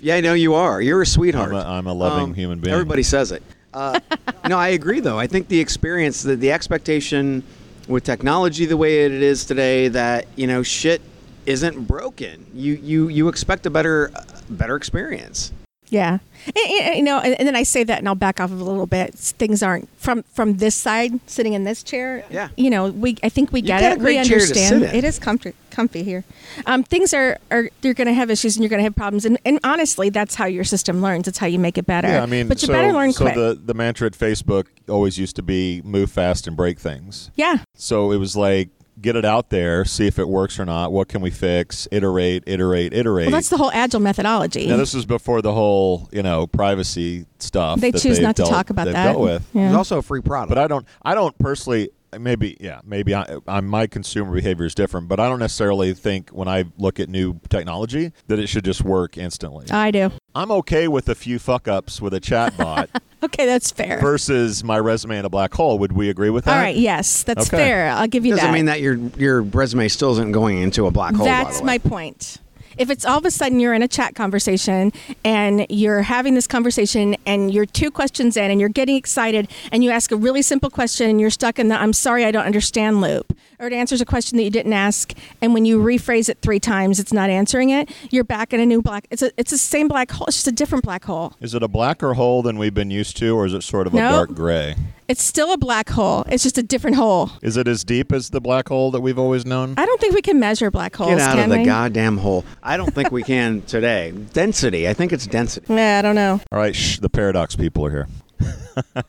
Yeah, 0.01 0.15
I 0.15 0.21
know 0.21 0.33
you 0.33 0.55
are. 0.55 0.81
You're 0.81 1.01
a 1.01 1.05
sweetheart. 1.05 1.49
I'm 1.49 1.55
a, 1.55 1.61
I'm 1.61 1.87
a 1.87 1.93
loving 1.93 2.23
Um, 2.25 2.33
human 2.33 2.59
being. 2.59 2.73
Everybody 2.73 3.03
says 3.03 3.31
it. 3.31 3.43
Uh, 3.73 3.99
no, 4.47 4.57
I 4.57 4.69
agree 4.69 4.99
though. 4.99 5.19
I 5.19 5.27
think 5.27 5.47
the 5.47 5.59
experience, 5.59 6.23
the, 6.23 6.35
the 6.35 6.51
expectation 6.51 7.43
with 7.87 8.03
technology 8.03 8.65
the 8.65 8.77
way 8.77 9.05
it 9.05 9.11
is 9.11 9.45
today, 9.45 9.87
that 9.89 10.27
you 10.35 10.47
know 10.47 10.63
shit 10.63 11.01
isn't 11.45 11.87
broken. 11.87 12.45
You 12.53 12.73
you 12.73 13.07
you 13.07 13.27
expect 13.27 13.65
a 13.65 13.69
better 13.69 14.11
better 14.49 14.75
experience. 14.75 15.51
Yeah, 15.91 16.19
And- 16.45 16.55
and- 16.87 16.95
you 16.97 17.03
know, 17.03 17.19
and, 17.19 17.33
and 17.39 17.47
then 17.47 17.55
I 17.55 17.63
say 17.63 17.83
that, 17.83 17.97
and 17.99 18.07
I'll 18.07 18.15
back 18.15 18.39
off 18.39 18.51
a 18.51 18.53
little 18.53 18.85
bit. 18.85 19.13
Things 19.15 19.63
aren't 19.63 19.89
from 19.97 20.23
from 20.33 20.57
this 20.57 20.75
side, 20.75 21.19
sitting 21.27 21.53
in 21.53 21.63
this 21.63 21.81
chair. 21.83 22.23
Yeah. 22.29 22.49
you 22.55 22.69
know, 22.69 22.87
we 22.91 23.17
I 23.23 23.29
think 23.29 23.51
we 23.51 23.61
You 23.61 23.67
get 23.67 23.81
got 23.81 23.91
it. 23.93 23.99
great 23.99 24.19
we 24.19 24.23
chair 24.29 24.37
to 24.39 24.43
understand. 24.45 24.81
sit 24.83 24.89
in. 24.91 24.95
It 24.95 25.03
is 25.03 25.17
comfy, 25.19 25.53
comfy 25.71 26.03
here. 26.03 26.23
Um, 26.65 26.83
things 26.83 27.13
are 27.13 27.37
are 27.51 27.69
you're 27.81 27.93
going 27.95 28.07
to 28.07 28.13
have 28.13 28.29
issues 28.29 28.55
and 28.55 28.63
you're 28.63 28.69
going 28.69 28.79
to 28.79 28.83
have 28.83 28.95
problems, 28.95 29.25
and, 29.25 29.37
and 29.45 29.59
honestly, 29.63 30.09
that's 30.09 30.35
how 30.35 30.45
your 30.45 30.63
system 30.63 31.01
learns. 31.01 31.27
It's 31.27 31.39
how 31.39 31.47
you 31.47 31.59
make 31.59 31.77
it 31.77 31.85
better. 31.85 32.07
yeah, 32.07 32.23
I 32.23 32.27
mean, 32.27 32.47
but 32.47 32.61
you 32.61 32.67
so, 32.67 32.73
better 32.73 32.93
learn 32.93 33.11
so 33.11 33.25
quick. 33.25 33.35
the 33.35 33.59
the 33.65 33.73
mantra 33.73 34.05
at 34.07 34.13
Facebook 34.13 34.65
always 34.87 35.17
used 35.17 35.35
to 35.37 35.41
be 35.43 35.81
move 35.83 36.11
fast 36.11 36.47
and 36.47 36.55
break 36.55 36.79
things. 36.79 37.31
yeah, 37.35 37.57
So 37.75 38.11
it 38.11 38.17
was 38.17 38.35
like 38.35 38.69
get 39.01 39.15
it 39.15 39.25
out 39.25 39.49
there, 39.49 39.85
see 39.85 40.07
if 40.07 40.19
it 40.19 40.27
works 40.27 40.59
or 40.59 40.65
not. 40.65 40.91
What 40.91 41.07
can 41.07 41.21
we 41.21 41.31
fix? 41.31 41.87
Iterate, 41.91 42.43
iterate, 42.47 42.93
iterate. 42.93 43.27
well, 43.27 43.31
that's 43.35 43.49
the 43.49 43.57
whole 43.57 43.71
agile 43.71 43.99
methodology. 43.99 44.67
Now 44.67 44.77
this 44.77 44.93
is 44.93 45.05
before 45.05 45.41
the 45.41 45.53
whole 45.53 46.09
you 46.11 46.23
know 46.23 46.47
privacy 46.47 47.25
stuff. 47.39 47.79
They 47.79 47.91
that 47.91 48.01
choose 48.01 48.17
they've 48.17 48.23
not 48.23 48.35
to 48.37 48.43
talk 48.43 48.69
about 48.69 48.85
that. 48.85 49.03
Dealt 49.13 49.21
with. 49.21 49.47
Yeah. 49.53 49.63
There's 49.63 49.75
also 49.75 49.99
a 49.99 50.01
free 50.01 50.21
product. 50.21 50.49
But 50.49 50.57
I 50.57 50.67
don't. 50.67 50.85
I 51.01 51.13
don't 51.15 51.37
personally. 51.37 51.89
Maybe 52.17 52.57
yeah. 52.59 52.81
Maybe 52.83 53.13
I, 53.13 53.37
I, 53.47 53.61
my 53.61 53.85
consumer 53.85 54.33
behavior 54.33 54.65
is 54.65 54.73
different. 54.73 55.07
But 55.07 55.19
I 55.19 55.29
don't 55.29 55.39
necessarily 55.39 55.93
think 55.93 56.31
when 56.31 56.47
I 56.47 56.65
look 56.77 56.99
at 56.99 57.07
new 57.07 57.39
technology 57.49 58.13
that 58.27 58.39
it 58.39 58.47
should 58.47 58.65
just 58.65 58.83
work 58.83 59.17
instantly. 59.17 59.67
I 59.69 59.91
do. 59.91 60.11
I'm 60.33 60.51
okay 60.51 60.87
with 60.87 61.07
a 61.07 61.15
few 61.15 61.37
fuck 61.37 61.67
ups 61.67 62.01
with 62.01 62.15
a 62.15 62.19
chatbot 62.19 62.87
Okay, 63.23 63.45
that's 63.45 63.69
fair. 63.71 63.99
versus 63.99 64.63
my 64.63 64.79
resume 64.79 65.17
in 65.19 65.25
a 65.25 65.29
black 65.29 65.53
hole. 65.53 65.77
Would 65.79 65.91
we 65.93 66.09
agree 66.09 66.29
with 66.29 66.45
that? 66.45 66.55
All 66.55 66.61
right, 66.63 66.75
yes, 66.75 67.23
that's 67.23 67.47
Okay. 67.47 67.57
fair. 67.57 67.89
I'll 67.89 68.07
give 68.07 68.25
you 68.25 68.31
that. 68.33 68.37
doesn't 68.37 68.51
that. 68.51 68.57
mean 68.57 68.65
that 68.65 68.79
your 68.81 68.95
your 69.17 69.41
resume 69.41 69.87
still 69.89 70.11
isn't 70.13 70.31
going 70.31 70.57
into 70.57 70.85
a 70.87 70.91
black 70.91 71.15
hole. 71.15 71.25
by 71.25 71.31
That's 71.43 71.57
the 71.57 71.63
way. 71.63 71.67
my 71.67 71.77
point. 71.79 72.37
If 72.77 72.89
it's 72.89 73.05
all 73.05 73.17
of 73.17 73.25
a 73.25 73.31
sudden 73.31 73.59
you're 73.59 73.73
in 73.73 73.81
a 73.81 73.89
chat 73.89 74.15
conversation 74.15 74.93
and 75.25 75.65
you're 75.69 76.03
having 76.03 76.33
this 76.35 76.47
conversation 76.47 77.17
and 77.25 77.53
you're 77.53 77.65
two 77.65 77.91
questions 77.91 78.37
in 78.37 78.49
and 78.51 78.59
you're 78.61 78.69
getting 78.69 78.95
excited 78.95 79.49
and 79.73 79.83
you 79.83 79.89
ask 79.91 80.13
a 80.13 80.15
really 80.15 80.41
simple 80.41 80.69
question 80.69 81.09
and 81.09 81.19
you're 81.19 81.29
stuck 81.29 81.59
in 81.59 81.67
the 81.67 81.75
I'm 81.75 81.91
sorry 81.91 82.23
I 82.23 82.31
don't 82.31 82.45
understand 82.45 83.01
loop 83.01 83.33
or 83.59 83.67
it 83.67 83.73
answers 83.73 83.99
a 84.01 84.05
question 84.05 84.37
that 84.37 84.43
you 84.43 84.49
didn't 84.49 84.73
ask 84.73 85.13
and 85.41 85.53
when 85.53 85.65
you 85.65 85.79
rephrase 85.79 86.29
it 86.29 86.37
three 86.41 86.59
times 86.59 86.99
it's 86.99 87.11
not 87.13 87.29
answering 87.29 87.69
it 87.69 87.89
you're 88.11 88.23
back 88.23 88.53
in 88.53 88.59
a 88.59 88.65
new 88.65 88.81
black 88.81 89.05
it's 89.11 89.21
a 89.21 89.31
it's 89.37 89.51
the 89.51 89.57
same 89.57 89.87
black 89.87 90.09
hole 90.11 90.25
it's 90.27 90.37
just 90.37 90.47
a 90.47 90.51
different 90.51 90.83
black 90.83 91.03
hole 91.05 91.33
Is 91.41 91.53
it 91.53 91.61
a 91.63 91.67
blacker 91.67 92.13
hole 92.13 92.41
than 92.41 92.57
we've 92.57 92.73
been 92.73 92.91
used 92.91 93.17
to, 93.17 93.35
or 93.35 93.45
is 93.45 93.53
it 93.53 93.63
sort 93.63 93.87
of 93.87 93.93
a 93.93 93.97
No. 93.97 94.11
dark 94.11 94.33
gray? 94.33 94.75
it's 95.07 95.23
still 95.23 95.51
a 95.51 95.57
black 95.57 95.89
hole 95.89 96.23
it's 96.29 96.43
just 96.43 96.57
a 96.57 96.63
different 96.63 96.95
hole 96.95 97.31
Is 97.41 97.57
it 97.57 97.67
as 97.67 97.83
deep 97.83 98.11
as 98.11 98.29
the 98.29 98.39
black 98.41 98.69
hole 98.69 98.91
that 98.91 99.01
we've 99.01 99.19
always 99.19 99.45
known? 99.45 99.73
I 99.77 99.85
don't 99.85 99.99
think 99.99 100.13
we 100.15 100.21
can 100.21 100.39
measure 100.39 100.69
black 100.71 100.95
holes 100.95 101.11
Get 101.11 101.21
out 101.21 101.35
can 101.35 101.43
of 101.45 101.49
the 101.49 101.57
we? 101.59 101.65
goddamn 101.65 102.17
hole. 102.17 102.45
I 102.63 102.77
don't 102.77 102.93
think 102.93 103.11
we 103.11 103.23
can 103.23 103.61
today. 103.67 104.11
Density. 104.33 104.87
I 104.87 104.93
think 104.93 105.11
it's 105.11 105.25
density. 105.27 105.65
yeah 105.73 105.99
I 105.99 106.01
don't 106.01 106.15
know 106.15 106.39
All 106.51 106.59
right, 106.59 106.75
shh, 106.75 106.99
the 106.99 107.09
paradox 107.09 107.55
people 107.55 107.85
are 107.85 107.91
here. 107.91 108.07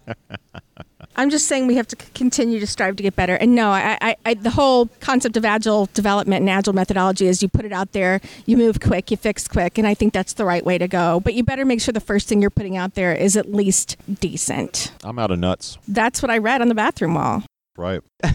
I'm 1.21 1.29
just 1.29 1.49
saying 1.49 1.67
we 1.67 1.75
have 1.75 1.87
to 1.89 1.97
continue 2.15 2.59
to 2.61 2.67
strive 2.67 2.97
to 2.97 3.03
get 3.03 3.15
better. 3.15 3.35
And 3.35 3.55
no, 3.55 3.73
I, 3.73 3.99
I, 4.01 4.17
I, 4.25 4.33
the 4.33 4.49
whole 4.49 4.87
concept 5.01 5.37
of 5.37 5.45
agile 5.45 5.85
development 5.93 6.41
and 6.41 6.49
agile 6.49 6.73
methodology 6.73 7.27
is 7.27 7.43
you 7.43 7.49
put 7.49 7.67
it 7.67 7.73
out 7.75 7.93
there, 7.93 8.23
you 8.47 8.57
move 8.57 8.81
quick, 8.81 9.11
you 9.11 9.19
fix 9.19 9.47
quick, 9.47 9.77
and 9.77 9.87
I 9.87 9.93
think 9.93 10.15
that's 10.15 10.33
the 10.33 10.47
right 10.47 10.65
way 10.65 10.79
to 10.79 10.89
go. 10.89 11.21
But 11.21 11.35
you 11.35 11.45
better 11.45 11.67
make 11.67 11.83
sure 11.83 11.93
the 11.93 12.01
first 12.01 12.27
thing 12.27 12.41
you're 12.41 12.49
putting 12.49 12.79
out 12.79 12.95
there 12.95 13.13
is 13.13 13.37
at 13.37 13.53
least 13.53 13.99
decent. 14.21 14.93
I'm 15.05 15.19
out 15.19 15.31
of 15.31 15.39
nuts. 15.39 15.77
That's 15.87 16.23
what 16.23 16.31
I 16.31 16.39
read 16.39 16.63
on 16.63 16.69
the 16.69 16.75
bathroom 16.75 17.13
wall. 17.13 17.43
Right. 17.77 18.01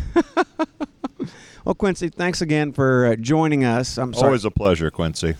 Well, 1.66 1.74
Quincy, 1.74 2.10
thanks 2.10 2.42
again 2.42 2.74
for 2.74 3.08
uh, 3.08 3.16
joining 3.16 3.64
us. 3.64 3.98
I'm 3.98 4.14
sorry, 4.14 4.28
Always 4.28 4.46
a 4.46 4.52
pleasure, 4.52 4.92
Quincy. 4.92 5.34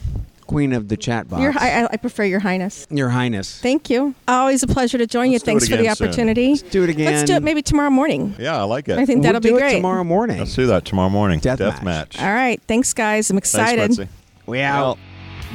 Queen 0.48 0.74
of 0.74 0.88
the 0.88 0.98
chatbots. 0.98 1.42
Your, 1.42 1.54
I, 1.58 1.88
I 1.92 1.98
prefer 1.98 2.24
Your 2.24 2.40
Highness. 2.40 2.86
Your 2.90 3.10
Highness. 3.10 3.60
Thank 3.62 3.90
you. 3.90 4.16
Always 4.28 4.64
a 4.64 4.68
pleasure 4.68 4.98
to 4.98 5.08
join 5.08 5.32
Let's 5.32 5.32
you. 5.32 5.36
it 5.38 5.42
Thanks 5.46 5.66
for 5.68 5.76
the 5.76 5.82
again 5.82 5.96
soon. 5.96 6.08
opportunity. 6.08 6.48
Let's 6.50 6.62
do 6.64 6.84
it 6.84 6.90
again. 6.90 7.14
Let's 7.14 7.28
do 7.30 7.36
it 7.36 7.44
maybe 7.44 7.62
tomorrow 7.62 7.90
morning. 7.90 8.36
Yeah, 8.38 8.58
I 8.60 8.64
like 8.64 8.88
it. 8.88 8.98
I 8.98 9.06
think 9.06 9.18
We'll 9.18 9.24
that'll 9.34 9.42
do 9.42 9.50
be 9.50 9.56
it 9.56 9.60
great. 9.60 9.76
tomorrow 9.76 10.04
morning. 10.04 10.40
Let's 10.40 10.56
do 10.56 10.68
that 10.68 10.86
tomorrow 10.86 11.10
morning. 11.10 11.40
Death 11.40 11.60
Death 11.60 11.84
match. 11.84 12.16
match. 12.16 12.22
All 12.22 12.34
right. 12.34 12.62
Thanks, 12.68 12.94
guys. 12.94 13.30
I'm 13.30 13.38
excited. 13.38 13.96
Quincy. 13.96 14.08
We 14.46 14.62
out. 14.62 14.98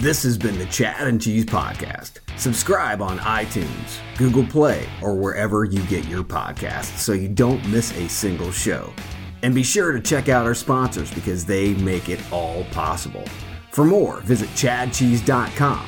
This 0.01 0.23
has 0.23 0.39
been 0.39 0.59
the 0.59 0.67
Chad 0.67 1.07
and 1.07 1.21
Cheese 1.21 1.45
Podcast. 1.45 2.19
Subscribe 2.37 3.03
on 3.03 3.19
iTunes, 3.19 3.99
Google 4.17 4.47
Play, 4.47 4.87
or 5.03 5.15
wherever 5.15 5.65
you 5.65 5.83
get 5.87 6.07
your 6.09 6.23
podcasts 6.25 6.97
so 6.99 7.13
you 7.13 7.29
don't 7.29 7.63
miss 7.69 7.95
a 7.97 8.09
single 8.09 8.51
show. 8.51 8.93
And 9.43 9.55
be 9.55 9.63
sure 9.63 9.93
to 9.93 10.01
check 10.01 10.29
out 10.29 10.47
our 10.47 10.55
sponsors 10.55 11.13
because 11.13 11.45
they 11.45 11.75
make 11.75 12.09
it 12.09 12.21
all 12.33 12.65
possible. 12.73 13.25
For 13.71 13.85
more, 13.85 14.21
visit 14.23 14.49
chadcheese.com. 14.51 15.87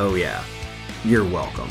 Oh, 0.00 0.14
yeah, 0.16 0.42
you're 1.04 1.24
welcome. 1.24 1.70